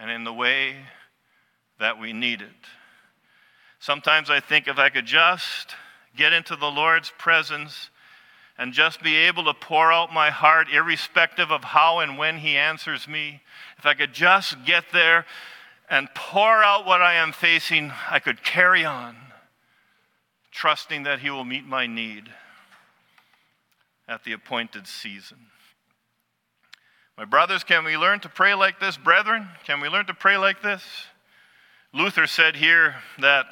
and 0.00 0.10
in 0.10 0.24
the 0.24 0.32
way 0.32 0.74
that 1.78 2.00
we 2.00 2.12
need 2.12 2.42
it. 2.42 2.66
Sometimes 3.78 4.30
I 4.30 4.40
think 4.40 4.66
if 4.66 4.80
I 4.80 4.88
could 4.88 5.06
just 5.06 5.76
get 6.16 6.32
into 6.32 6.56
the 6.56 6.66
Lord's 6.66 7.12
presence 7.16 7.90
and 8.58 8.72
just 8.72 9.00
be 9.00 9.14
able 9.14 9.44
to 9.44 9.54
pour 9.54 9.92
out 9.92 10.12
my 10.12 10.30
heart, 10.30 10.66
irrespective 10.72 11.52
of 11.52 11.62
how 11.62 12.00
and 12.00 12.18
when 12.18 12.38
He 12.38 12.56
answers 12.56 13.06
me, 13.06 13.42
if 13.78 13.86
I 13.86 13.94
could 13.94 14.12
just 14.12 14.64
get 14.64 14.86
there 14.92 15.24
and 15.88 16.08
pour 16.16 16.64
out 16.64 16.84
what 16.84 17.00
I 17.00 17.14
am 17.14 17.30
facing, 17.30 17.92
I 18.10 18.18
could 18.18 18.42
carry 18.42 18.84
on 18.84 19.29
trusting 20.60 21.04
that 21.04 21.20
He 21.20 21.30
will 21.30 21.46
meet 21.46 21.64
my 21.64 21.86
need 21.86 22.24
at 24.06 24.24
the 24.24 24.32
appointed 24.34 24.86
season. 24.86 25.38
My 27.16 27.24
brothers, 27.24 27.64
can 27.64 27.82
we 27.82 27.96
learn 27.96 28.20
to 28.20 28.28
pray 28.28 28.52
like 28.52 28.78
this? 28.78 28.98
Brethren, 28.98 29.48
can 29.64 29.80
we 29.80 29.88
learn 29.88 30.04
to 30.04 30.12
pray 30.12 30.36
like 30.36 30.60
this? 30.60 30.82
Luther 31.94 32.26
said 32.26 32.56
here 32.56 32.96
that 33.20 33.46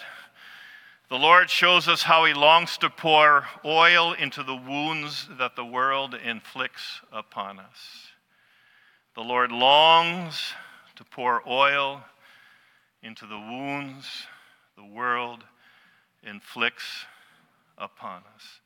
the 1.09 1.17
Lord 1.17 1.49
shows 1.49 1.89
us 1.89 2.03
how 2.03 2.27
he 2.27 2.35
longs 2.35 2.77
to 2.77 2.91
pour 2.91 3.47
oil 3.65 4.13
into 4.13 4.43
the 4.43 4.55
wounds 4.55 5.31
that 5.39 5.57
the 5.57 5.65
world 5.65 6.15
inflicts 6.15 7.01
upon 7.11 7.59
us. 7.59 8.11
The 9.15 9.23
Lord 9.23 9.51
longs 9.51 10.53
to 10.97 11.05
pour 11.05 11.43
oil 11.49 12.05
into 13.03 13.25
the 13.27 13.39
wounds 13.39 14.27
the 14.77 14.85
world 14.85 15.43
inflicts 16.23 17.05
upon 17.77 18.23
us. 18.35 18.61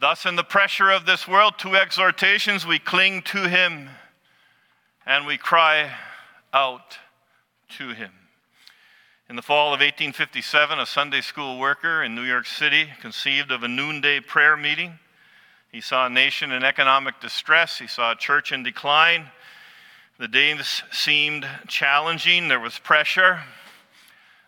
Thus, 0.00 0.24
in 0.24 0.36
the 0.36 0.44
pressure 0.44 0.90
of 0.90 1.04
this 1.04 1.28
world, 1.28 1.54
two 1.58 1.76
exhortations 1.76 2.66
we 2.66 2.78
cling 2.78 3.22
to 3.22 3.48
Him 3.48 3.90
and 5.04 5.26
we 5.26 5.36
cry 5.36 5.90
out 6.54 6.98
to 7.78 7.90
Him. 7.90 8.12
In 9.28 9.36
the 9.36 9.42
fall 9.42 9.68
of 9.68 9.80
1857, 9.80 10.78
a 10.78 10.86
Sunday 10.86 11.20
school 11.20 11.58
worker 11.58 12.02
in 12.02 12.14
New 12.14 12.22
York 12.22 12.46
City 12.46 12.88
conceived 13.00 13.52
of 13.52 13.62
a 13.62 13.68
noonday 13.68 14.20
prayer 14.20 14.56
meeting. 14.56 14.98
He 15.70 15.80
saw 15.80 16.06
a 16.06 16.10
nation 16.10 16.50
in 16.50 16.64
economic 16.64 17.20
distress, 17.20 17.78
he 17.78 17.86
saw 17.86 18.12
a 18.12 18.16
church 18.16 18.50
in 18.50 18.62
decline. 18.62 19.30
The 20.18 20.26
days 20.26 20.82
seemed 20.90 21.46
challenging, 21.68 22.48
there 22.48 22.58
was 22.58 22.78
pressure. 22.78 23.40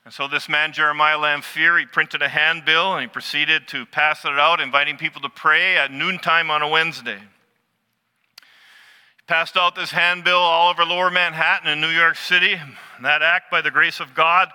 And 0.05 0.13
so 0.13 0.27
this 0.27 0.49
man, 0.49 0.73
Jeremiah 0.73 1.19
Lanphier, 1.19 1.79
he 1.79 1.87
printed 1.87 2.23
a 2.23 2.29
handbill 2.29 2.95
and 2.95 3.03
he 3.03 3.07
proceeded 3.07 3.69
to 3.69 3.87
pass 3.87 4.25
it 4.25 4.33
out, 4.33 4.61
inviting 4.61 4.97
people 4.97 5.21
to 5.23 5.29
pray 5.29 5.77
at 5.77 5.93
noontime 5.93 6.51
on 6.51 6.61
a 6.61 6.69
Wednesday. 6.69 7.19
He 7.19 9.23
passed 9.29 9.57
out 9.57 9.77
this 9.77 9.93
handbill 9.93 10.39
all 10.39 10.71
over 10.71 10.85
lower 10.85 11.11
Manhattan 11.11 11.69
in 11.69 11.81
New 11.81 11.89
York 11.89 12.17
City. 12.17 12.55
And 12.55 13.05
that 13.05 13.23
act, 13.23 13.49
by 13.49 13.61
the 13.61 13.71
grace 13.71 14.01
of 14.01 14.13
God, 14.13 14.49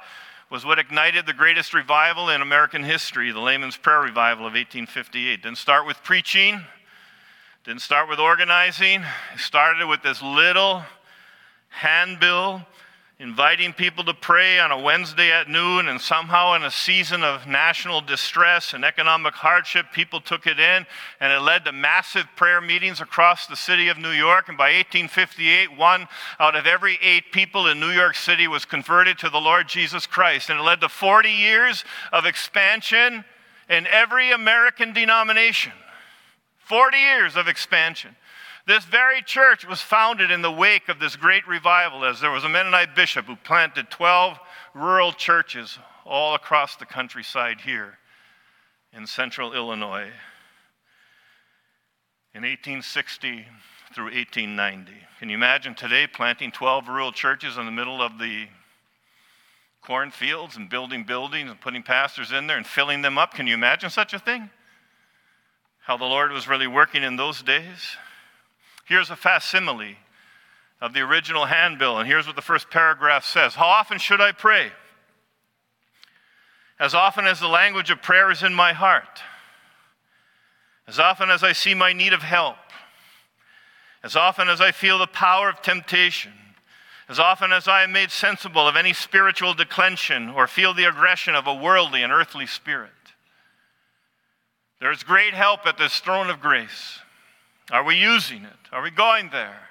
was 0.49 0.65
what 0.65 0.79
ignited 0.79 1.25
the 1.25 1.33
greatest 1.33 1.73
revival 1.73 2.29
in 2.29 2.41
American 2.41 2.83
history, 2.83 3.31
the 3.31 3.39
Layman's 3.39 3.77
Prayer 3.77 4.01
Revival 4.01 4.45
of 4.45 4.53
1858. 4.53 5.43
Didn't 5.43 5.57
start 5.57 5.85
with 5.85 6.03
preaching, 6.03 6.61
didn't 7.63 7.81
start 7.81 8.09
with 8.09 8.19
organizing. 8.19 9.01
It 9.33 9.39
started 9.39 9.87
with 9.87 10.01
this 10.01 10.21
little 10.21 10.83
handbill 11.69 12.65
inviting 13.19 13.73
people 13.73 14.03
to 14.03 14.13
pray 14.13 14.59
on 14.59 14.71
a 14.71 14.79
Wednesday 14.79 15.31
at 15.31 15.49
noon, 15.49 15.87
and 15.87 15.99
somehow 15.99 16.53
in 16.53 16.63
a 16.63 16.69
season 16.69 17.23
of 17.23 17.47
national 17.47 17.99
distress 17.99 18.73
and 18.73 18.85
economic 18.85 19.33
hardship, 19.33 19.87
people 19.91 20.21
took 20.21 20.45
it 20.45 20.59
in, 20.59 20.85
and 21.19 21.33
it 21.33 21.39
led 21.39 21.65
to 21.65 21.71
massive 21.71 22.27
prayer 22.35 22.61
meetings 22.61 23.01
across 23.01 23.47
the 23.47 23.55
city 23.55 23.87
of 23.87 23.97
New 23.97 24.11
York. 24.11 24.49
And 24.49 24.57
by 24.57 24.65
1858, 24.65 25.75
one 25.75 26.07
out 26.39 26.55
of 26.55 26.67
every 26.67 26.99
eight 27.01 27.31
people 27.31 27.67
in 27.67 27.79
New 27.79 27.89
York 27.89 28.15
City 28.15 28.47
was 28.47 28.65
converted 28.65 29.17
to 29.19 29.29
the 29.29 29.41
Lord 29.41 29.67
Jesus 29.67 30.05
Christ. 30.05 30.51
And 30.51 30.59
it 30.59 30.63
led 30.63 30.81
to 30.81 30.89
40 30.89 31.29
years 31.29 31.83
of 32.13 32.25
expansion 32.25 33.25
in 33.67 33.87
every 33.87 34.31
American 34.31 34.93
denomination. 34.93 35.71
40 36.59 36.97
years 36.97 37.35
of 37.35 37.47
expansion. 37.47 38.15
This 38.67 38.83
very 38.83 39.21
church 39.21 39.65
was 39.65 39.81
founded 39.81 40.29
in 40.29 40.41
the 40.41 40.51
wake 40.51 40.89
of 40.89 40.99
this 40.99 41.15
great 41.15 41.47
revival, 41.47 42.03
as 42.03 42.19
there 42.19 42.31
was 42.31 42.43
a 42.43 42.49
Mennonite 42.49 42.95
bishop 42.95 43.25
who 43.25 43.37
planted 43.37 43.89
12 43.89 44.37
rural 44.73 45.13
churches 45.13 45.79
all 46.05 46.35
across 46.35 46.75
the 46.75 46.85
countryside 46.85 47.61
here 47.61 47.97
in 48.91 49.07
central 49.07 49.53
Illinois 49.53 50.11
in 52.33 52.43
1860 52.43 53.45
through 53.95 54.11
1890. 54.11 54.91
Can 55.19 55.29
you 55.29 55.35
imagine 55.35 55.73
today 55.73 56.05
planting 56.05 56.51
12 56.51 56.89
rural 56.89 57.13
churches 57.13 57.57
in 57.57 57.65
the 57.65 57.71
middle 57.71 58.01
of 58.01 58.19
the 58.19 58.47
cornfields 59.81 60.57
and 60.57 60.69
building 60.69 61.05
buildings 61.05 61.49
and 61.49 61.61
putting 61.61 61.83
pastors 61.83 62.33
in 62.33 62.47
there 62.47 62.57
and 62.57 62.67
filling 62.67 63.01
them 63.01 63.17
up? 63.17 63.33
Can 63.33 63.47
you 63.47 63.53
imagine 63.53 63.89
such 63.89 64.13
a 64.13 64.19
thing? 64.19 64.49
How 65.79 65.95
the 65.95 66.03
Lord 66.03 66.33
was 66.33 66.49
really 66.49 66.67
working 66.67 67.01
in 67.01 67.15
those 67.15 67.41
days? 67.41 67.95
Here's 68.87 69.09
a 69.09 69.15
facsimile 69.15 69.97
of 70.79 70.93
the 70.93 71.01
original 71.01 71.45
handbill, 71.45 71.97
and 71.97 72.07
here's 72.07 72.25
what 72.25 72.35
the 72.35 72.41
first 72.41 72.69
paragraph 72.69 73.25
says. 73.25 73.55
How 73.55 73.67
often 73.67 73.97
should 73.99 74.21
I 74.21 74.31
pray? 74.31 74.71
As 76.79 76.93
often 76.93 77.25
as 77.25 77.39
the 77.39 77.47
language 77.47 77.89
of 77.89 78.01
prayer 78.01 78.31
is 78.31 78.43
in 78.43 78.53
my 78.53 78.73
heart, 78.73 79.21
as 80.87 80.99
often 80.99 81.29
as 81.29 81.43
I 81.43 81.51
see 81.51 81.73
my 81.73 81.91
need 81.91 82.13
of 82.13 82.21
help, 82.21 82.55
as 84.03 84.15
often 84.15 84.47
as 84.47 84.61
I 84.61 84.71
feel 84.71 84.99
the 84.99 85.07
power 85.07 85.49
of 85.49 85.61
temptation, 85.61 86.31
As 87.09 87.19
often 87.19 87.53
as 87.53 87.67
I 87.67 87.83
am 87.83 87.93
made 87.93 88.11
sensible 88.11 88.67
of 88.67 88.75
any 88.75 88.91
spiritual 88.91 89.53
declension 89.53 90.29
or 90.29 90.45
feel 90.45 90.73
the 90.73 90.83
aggression 90.83 91.35
of 91.35 91.47
a 91.47 91.53
worldly 91.53 92.03
and 92.03 92.11
earthly 92.11 92.45
spirit, 92.45 92.91
there 94.81 94.91
is 94.91 95.03
great 95.03 95.33
help 95.33 95.65
at 95.65 95.77
this 95.77 95.99
throne 95.99 96.29
of 96.29 96.41
grace. 96.41 96.99
Are 97.71 97.83
we 97.83 97.95
using 97.95 98.43
it? 98.43 98.71
Are 98.71 98.81
we 98.81 98.91
going 98.91 99.29
there? 99.29 99.67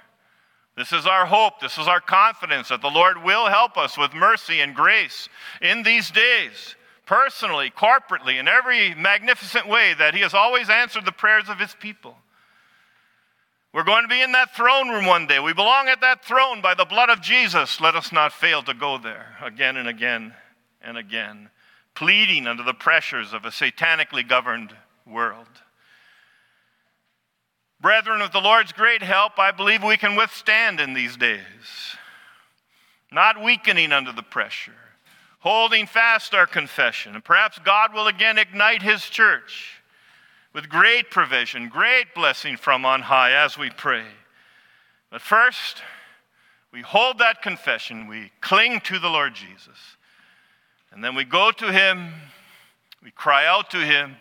This 0.77 0.93
is 0.93 1.07
our 1.07 1.25
hope. 1.25 1.61
This 1.61 1.79
is 1.79 1.89
our 1.89 2.01
confidence 2.01 2.69
that 2.69 2.83
the 2.83 2.91
Lord 2.91 3.23
will 3.23 3.47
help 3.47 3.79
us 3.79 3.97
with 3.97 4.13
mercy 4.13 4.61
and 4.61 4.75
grace 4.75 5.29
in 5.63 5.83
these 5.83 6.11
days, 6.11 6.77
personally, 7.07 7.71
corporately, 7.71 8.39
in 8.39 8.47
every 8.47 8.95
magnificent 8.95 9.67
way 9.67 9.95
that 9.95 10.15
He 10.15 10.21
has 10.21 10.35
always 10.35 10.69
answered 10.69 11.07
the 11.07 11.13
prayers 11.13 11.49
of 11.49 11.59
His 11.59 11.75
people. 11.81 12.17
We're 13.73 13.85
going 13.85 14.05
to 14.05 14.09
be 14.09 14.23
in 14.23 14.33
that 14.33 14.55
throne 14.55 14.91
room 14.91 15.07
one 15.07 15.27
day. 15.27 15.39
We 15.39 15.55
belong 15.55 15.89
at 15.89 16.03
that 16.03 16.25
throne 16.25 16.61
by 16.61 16.75
the 16.75 16.85
blood 16.85 17.11
of 17.11 17.23
Jesus. 17.23 17.81
Let 17.81 17.95
us 17.95 18.13
not 18.13 18.33
fail 18.33 18.63
to 18.63 18.75
go 18.75 18.99
there 18.99 19.37
again 19.43 19.77
and 19.79 19.89
again 19.89 20.35
and 20.83 20.99
again, 20.99 21.51
pleading 21.95 22.47
under 22.47 22.63
the 22.63 22.75
pressures 22.75 23.33
of 23.33 23.45
a 23.45 23.51
satanically 23.51 24.27
governed 24.27 24.75
world. 25.07 25.49
Brethren, 27.81 28.21
with 28.21 28.33
the 28.33 28.41
Lord's 28.41 28.73
great 28.73 29.03
help, 29.03 29.39
I 29.39 29.51
believe 29.51 29.83
we 29.83 29.99
can 29.99 30.17
withstand 30.17 30.81
in 30.81 30.95
these 30.95 31.17
days, 31.17 31.97
not 33.13 33.43
weakening 33.43 33.93
under 33.93 34.13
the 34.13 34.23
pressure, 34.23 34.73
holding 35.41 35.87
fast 35.87 36.35
our 36.35 36.47
confession, 36.47 37.15
and 37.15 37.23
perhaps 37.23 37.59
God 37.59 37.93
will 37.93 38.07
again 38.07 38.39
ignite 38.39 38.83
His 38.83 39.05
church 39.05 39.83
with 40.55 40.71
great 40.71 41.11
provision, 41.11 41.69
great 41.69 42.15
blessing 42.15 42.57
from 42.57 42.87
on 42.87 43.03
high 43.03 43.33
as 43.33 43.59
we 43.59 43.69
pray. 43.69 44.07
But 45.11 45.21
first, 45.21 45.83
we 46.73 46.81
hold 46.81 47.19
that 47.19 47.43
confession, 47.43 48.07
we 48.07 48.33
cling 48.41 48.81
to 48.81 48.99
the 48.99 49.11
Lord 49.11 49.35
Jesus, 49.35 49.97
and 50.91 51.05
then 51.05 51.15
we 51.15 51.25
go 51.25 51.51
to 51.51 51.71
Him, 51.71 52.09
we 53.03 53.11
cry 53.11 53.45
out 53.45 53.69
to 53.71 53.81
Him 53.81 54.17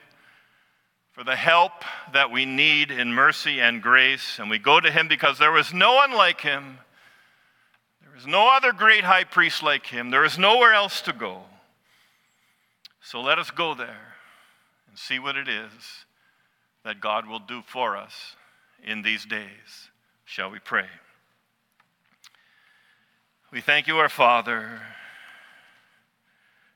for 1.15 1.23
the 1.23 1.35
help 1.35 1.71
that 2.11 2.29
we 2.29 2.45
need 2.45 2.91
in 2.91 3.13
mercy 3.13 3.61
and 3.61 3.81
grace, 3.81 4.37
and 4.37 4.49
we 4.49 4.59
go 4.59 4.81
to 4.81 4.91
Him 4.91 5.07
because 5.07 5.39
there 5.39 5.53
was 5.53 5.73
no 5.73 5.93
one 5.93 6.11
like 6.11 6.41
Him. 6.41 6.77
There 8.01 8.17
is 8.17 8.27
no 8.27 8.53
other 8.53 8.73
great 8.73 9.05
high 9.05 9.23
priest 9.23 9.63
like 9.63 9.85
Him. 9.85 10.11
There 10.11 10.25
is 10.25 10.37
nowhere 10.37 10.73
else 10.73 10.99
to 11.03 11.13
go. 11.13 11.43
So 13.01 13.21
let 13.21 13.39
us 13.39 13.49
go 13.49 13.73
there 13.73 14.15
and 14.89 14.97
see 14.97 15.17
what 15.17 15.37
it 15.37 15.47
is 15.47 16.05
that 16.83 16.99
God 16.99 17.29
will 17.29 17.39
do 17.39 17.61
for 17.65 17.95
us 17.95 18.35
in 18.83 19.01
these 19.01 19.25
days. 19.25 19.89
Shall 20.25 20.51
we 20.51 20.59
pray? 20.59 20.87
We 23.53 23.61
thank 23.61 23.87
you, 23.87 23.97
our 23.99 24.09
Father, 24.09 24.81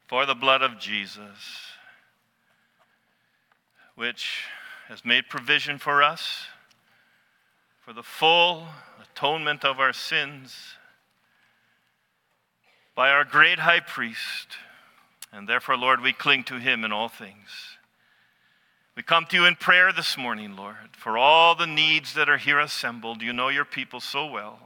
for 0.08 0.26
the 0.26 0.34
blood 0.34 0.62
of 0.62 0.80
Jesus, 0.80 1.69
which 4.00 4.46
has 4.88 5.04
made 5.04 5.28
provision 5.28 5.78
for 5.78 6.02
us 6.02 6.46
for 7.82 7.92
the 7.92 8.02
full 8.02 8.66
atonement 9.04 9.66
of 9.66 9.78
our 9.78 9.92
sins 9.92 10.56
by 12.96 13.10
our 13.10 13.26
great 13.26 13.60
high 13.60 13.82
priest. 13.82 14.56
And 15.34 15.50
therefore, 15.50 15.76
Lord, 15.76 16.00
we 16.00 16.14
cling 16.14 16.46
to 16.46 16.60
him 16.60 16.86
in 16.86 16.94
all 16.94 17.10
things. 17.10 17.50
We 18.96 19.04
come 19.04 19.26
to 19.26 19.36
you 19.36 19.44
in 19.44 19.58
prayer 19.58 19.92
this 19.92 20.18
morning, 20.18 20.56
Lord, 20.56 20.96
for 20.96 21.18
all 21.18 21.54
the 21.54 21.68
needs 21.68 22.14
that 22.14 22.30
are 22.30 22.38
here 22.38 22.60
assembled. 22.60 23.22
You 23.22 23.34
know 23.34 23.50
your 23.50 23.66
people 23.66 24.00
so 24.00 24.26
well. 24.26 24.60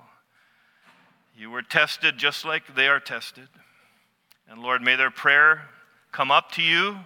You 1.35 1.49
were 1.49 1.63
tested 1.63 2.19
just 2.19 2.45
like 2.45 2.75
they 2.75 2.87
are 2.87 2.99
tested. 2.99 3.47
And 4.47 4.61
Lord, 4.61 4.83
may 4.83 4.95
their 4.95 5.09
prayer 5.09 5.69
come 6.11 6.29
up 6.29 6.51
to 6.51 6.61
you, 6.61 6.99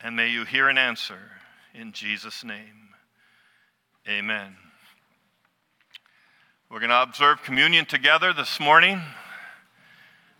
and 0.00 0.14
may 0.14 0.28
you 0.28 0.44
hear 0.44 0.68
an 0.68 0.78
answer 0.78 1.18
in 1.74 1.92
Jesus' 1.92 2.44
name. 2.44 2.90
Amen. 4.08 4.56
We're 6.70 6.78
going 6.78 6.90
to 6.90 7.02
observe 7.02 7.42
communion 7.42 7.84
together 7.84 8.32
this 8.32 8.60
morning. 8.60 9.00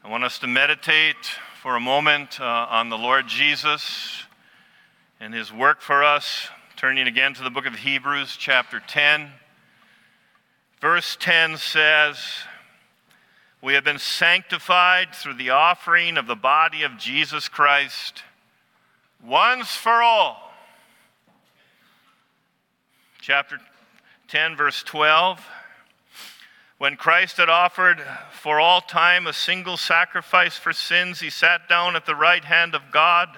I 0.05 0.09
want 0.09 0.25
us 0.25 0.39
to 0.41 0.47
meditate 0.47 1.17
for 1.61 1.75
a 1.75 1.81
moment 1.81 2.41
uh, 2.41 2.45
on 2.71 2.89
the 2.89 2.99
Lord 2.99 3.27
Jesus 3.27 4.23
and 5.19 5.35
his 5.35 5.53
work 5.53 5.81
for 5.81 6.05
us. 6.05 6.49
Turning 6.77 7.09
again 7.09 7.35
to 7.35 7.43
the 7.43 7.51
book 7.51 7.67
of 7.67 7.75
Hebrews, 7.75 8.37
chapter 8.39 8.81
10. 8.87 9.31
Verse 10.81 11.17
10 11.19 11.57
says, 11.57 12.19
We 13.61 13.75
have 13.75 13.83
been 13.83 13.99
sanctified 13.99 15.13
through 15.13 15.35
the 15.35 15.51
offering 15.51 16.17
of 16.17 16.29
the 16.29 16.37
body 16.37 16.85
of 16.85 16.97
Jesus 16.97 17.49
Christ 17.49 18.23
once 19.25 19.69
for 19.69 20.03
all. 20.03 20.53
Chapter 23.21 23.59
10, 24.29 24.57
verse 24.57 24.83
12. 24.83 25.47
When 26.79 26.97
Christ 26.97 27.39
had 27.39 27.49
offered 27.49 28.01
for 28.31 28.61
all 28.61 28.81
time 28.81 29.27
a 29.27 29.33
single 29.33 29.77
sacrifice 29.77 30.57
for 30.57 30.73
sins, 30.73 31.21
he 31.21 31.31
sat 31.31 31.69
down 31.69 31.97
at 31.97 32.07
the 32.07 32.14
right 32.14 32.45
hand 32.45 32.75
of 32.75 32.83
God 32.93 33.29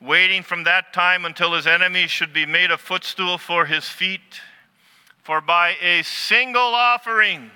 waiting 0.00 0.42
from 0.42 0.64
that 0.64 0.92
time 0.92 1.24
until 1.24 1.54
his 1.54 1.66
enemies 1.66 2.10
should 2.10 2.32
be 2.32 2.46
made 2.46 2.70
a 2.70 2.78
footstool 2.78 3.38
for 3.38 3.66
his 3.66 3.88
feet. 3.88 4.40
For 5.22 5.40
by 5.40 5.74
a 5.82 6.02
single 6.02 6.60
offering, 6.60 7.50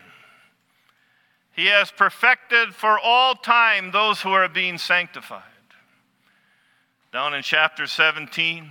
he 1.53 1.67
has 1.67 1.91
perfected 1.91 2.75
for 2.75 2.99
all 2.99 3.35
time 3.35 3.91
those 3.91 4.21
who 4.23 4.33
are 4.33 4.49
being 4.49 4.79
sanctified. 4.79 5.43
Down 7.13 7.35
in 7.35 7.43
chapter 7.43 7.89
17, 7.89 8.71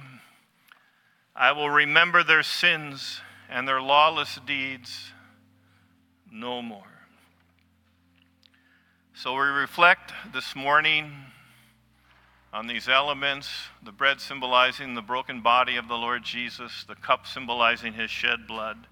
I 1.36 1.52
will 1.52 1.70
remember 1.70 2.24
their 2.24 2.42
sins 2.42 3.20
and 3.50 3.68
their 3.68 3.82
lawless 3.82 4.40
deeds 4.48 5.12
no 6.32 6.62
more. 6.62 6.84
So 9.14 9.34
we 9.34 9.42
reflect 9.42 10.14
this 10.32 10.56
morning 10.56 11.12
on 12.54 12.68
these 12.68 12.88
elements 12.88 13.50
the 13.84 13.92
bread 13.92 14.22
symbolizing 14.22 14.96
the 14.96 15.02
broken 15.02 15.42
body 15.42 15.76
of 15.76 15.90
the 15.90 15.98
Lord 15.98 16.24
Jesus, 16.24 16.86
the 16.88 16.96
cup 16.96 17.28
symbolizing 17.28 17.92
his 17.92 18.10
shed 18.10 18.48
blood. 18.48 18.88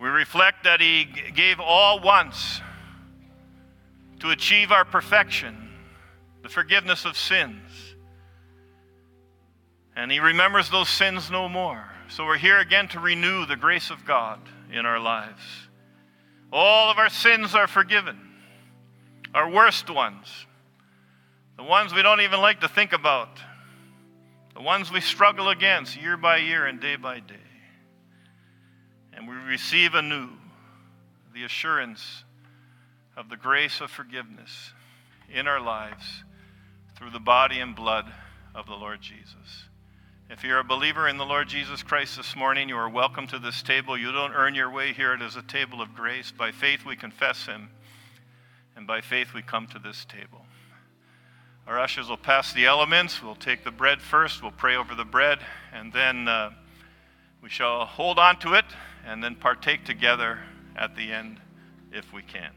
We 0.00 0.08
reflect 0.08 0.64
that 0.64 0.80
he 0.80 1.04
gave 1.04 1.60
all 1.60 2.00
once 2.00 2.60
to 4.18 4.30
achieve 4.30 4.72
our 4.72 4.84
perfection, 4.84 5.70
the 6.42 6.48
forgiveness 6.48 7.04
of 7.04 7.16
sins. 7.16 7.85
And 9.96 10.12
he 10.12 10.20
remembers 10.20 10.70
those 10.70 10.88
sins 10.88 11.30
no 11.30 11.48
more. 11.48 11.84
So 12.08 12.24
we're 12.24 12.36
here 12.36 12.58
again 12.58 12.86
to 12.88 13.00
renew 13.00 13.46
the 13.46 13.56
grace 13.56 13.90
of 13.90 14.04
God 14.04 14.38
in 14.72 14.86
our 14.86 15.00
lives. 15.00 15.42
All 16.52 16.90
of 16.90 16.98
our 16.98 17.08
sins 17.08 17.54
are 17.54 17.66
forgiven, 17.66 18.18
our 19.34 19.50
worst 19.50 19.90
ones 19.90 20.46
the 21.56 21.62
ones 21.62 21.94
we 21.94 22.02
don't 22.02 22.20
even 22.20 22.40
like 22.40 22.60
to 22.60 22.68
think 22.68 22.92
about, 22.92 23.38
the 24.54 24.60
ones 24.60 24.92
we 24.92 25.00
struggle 25.00 25.48
against 25.48 26.00
year 26.00 26.16
by 26.16 26.36
year 26.36 26.66
and 26.66 26.80
day 26.80 26.96
by 26.96 27.20
day. 27.20 27.34
And 29.14 29.26
we 29.26 29.34
receive 29.34 29.94
anew 29.94 30.28
the 31.34 31.44
assurance 31.44 32.24
of 33.16 33.30
the 33.30 33.36
grace 33.36 33.80
of 33.80 33.90
forgiveness 33.90 34.72
in 35.32 35.46
our 35.46 35.60
lives 35.60 36.04
through 36.96 37.10
the 37.10 37.20
body 37.20 37.60
and 37.60 37.74
blood 37.74 38.06
of 38.54 38.66
the 38.66 38.74
Lord 38.74 39.00
Jesus. 39.00 39.65
If 40.28 40.42
you're 40.42 40.58
a 40.58 40.64
believer 40.64 41.06
in 41.06 41.18
the 41.18 41.24
Lord 41.24 41.48
Jesus 41.48 41.84
Christ 41.84 42.16
this 42.16 42.34
morning, 42.34 42.68
you 42.68 42.76
are 42.76 42.88
welcome 42.88 43.28
to 43.28 43.38
this 43.38 43.62
table. 43.62 43.96
You 43.96 44.10
don't 44.10 44.32
earn 44.32 44.56
your 44.56 44.68
way 44.68 44.92
here. 44.92 45.14
It 45.14 45.22
is 45.22 45.36
a 45.36 45.42
table 45.42 45.80
of 45.80 45.94
grace. 45.94 46.32
By 46.32 46.50
faith, 46.50 46.84
we 46.84 46.96
confess 46.96 47.46
Him, 47.46 47.70
and 48.74 48.88
by 48.88 49.02
faith, 49.02 49.32
we 49.32 49.42
come 49.42 49.68
to 49.68 49.78
this 49.78 50.04
table. 50.04 50.44
Our 51.68 51.78
ushers 51.78 52.08
will 52.08 52.16
pass 52.16 52.52
the 52.52 52.66
elements. 52.66 53.22
We'll 53.22 53.36
take 53.36 53.62
the 53.62 53.70
bread 53.70 54.02
first. 54.02 54.42
We'll 54.42 54.50
pray 54.50 54.74
over 54.74 54.96
the 54.96 55.04
bread, 55.04 55.38
and 55.72 55.92
then 55.92 56.26
uh, 56.26 56.50
we 57.40 57.48
shall 57.48 57.86
hold 57.86 58.18
on 58.18 58.40
to 58.40 58.54
it 58.54 58.64
and 59.06 59.22
then 59.22 59.36
partake 59.36 59.84
together 59.84 60.40
at 60.74 60.96
the 60.96 61.12
end 61.12 61.40
if 61.92 62.12
we 62.12 62.22
can. 62.22 62.50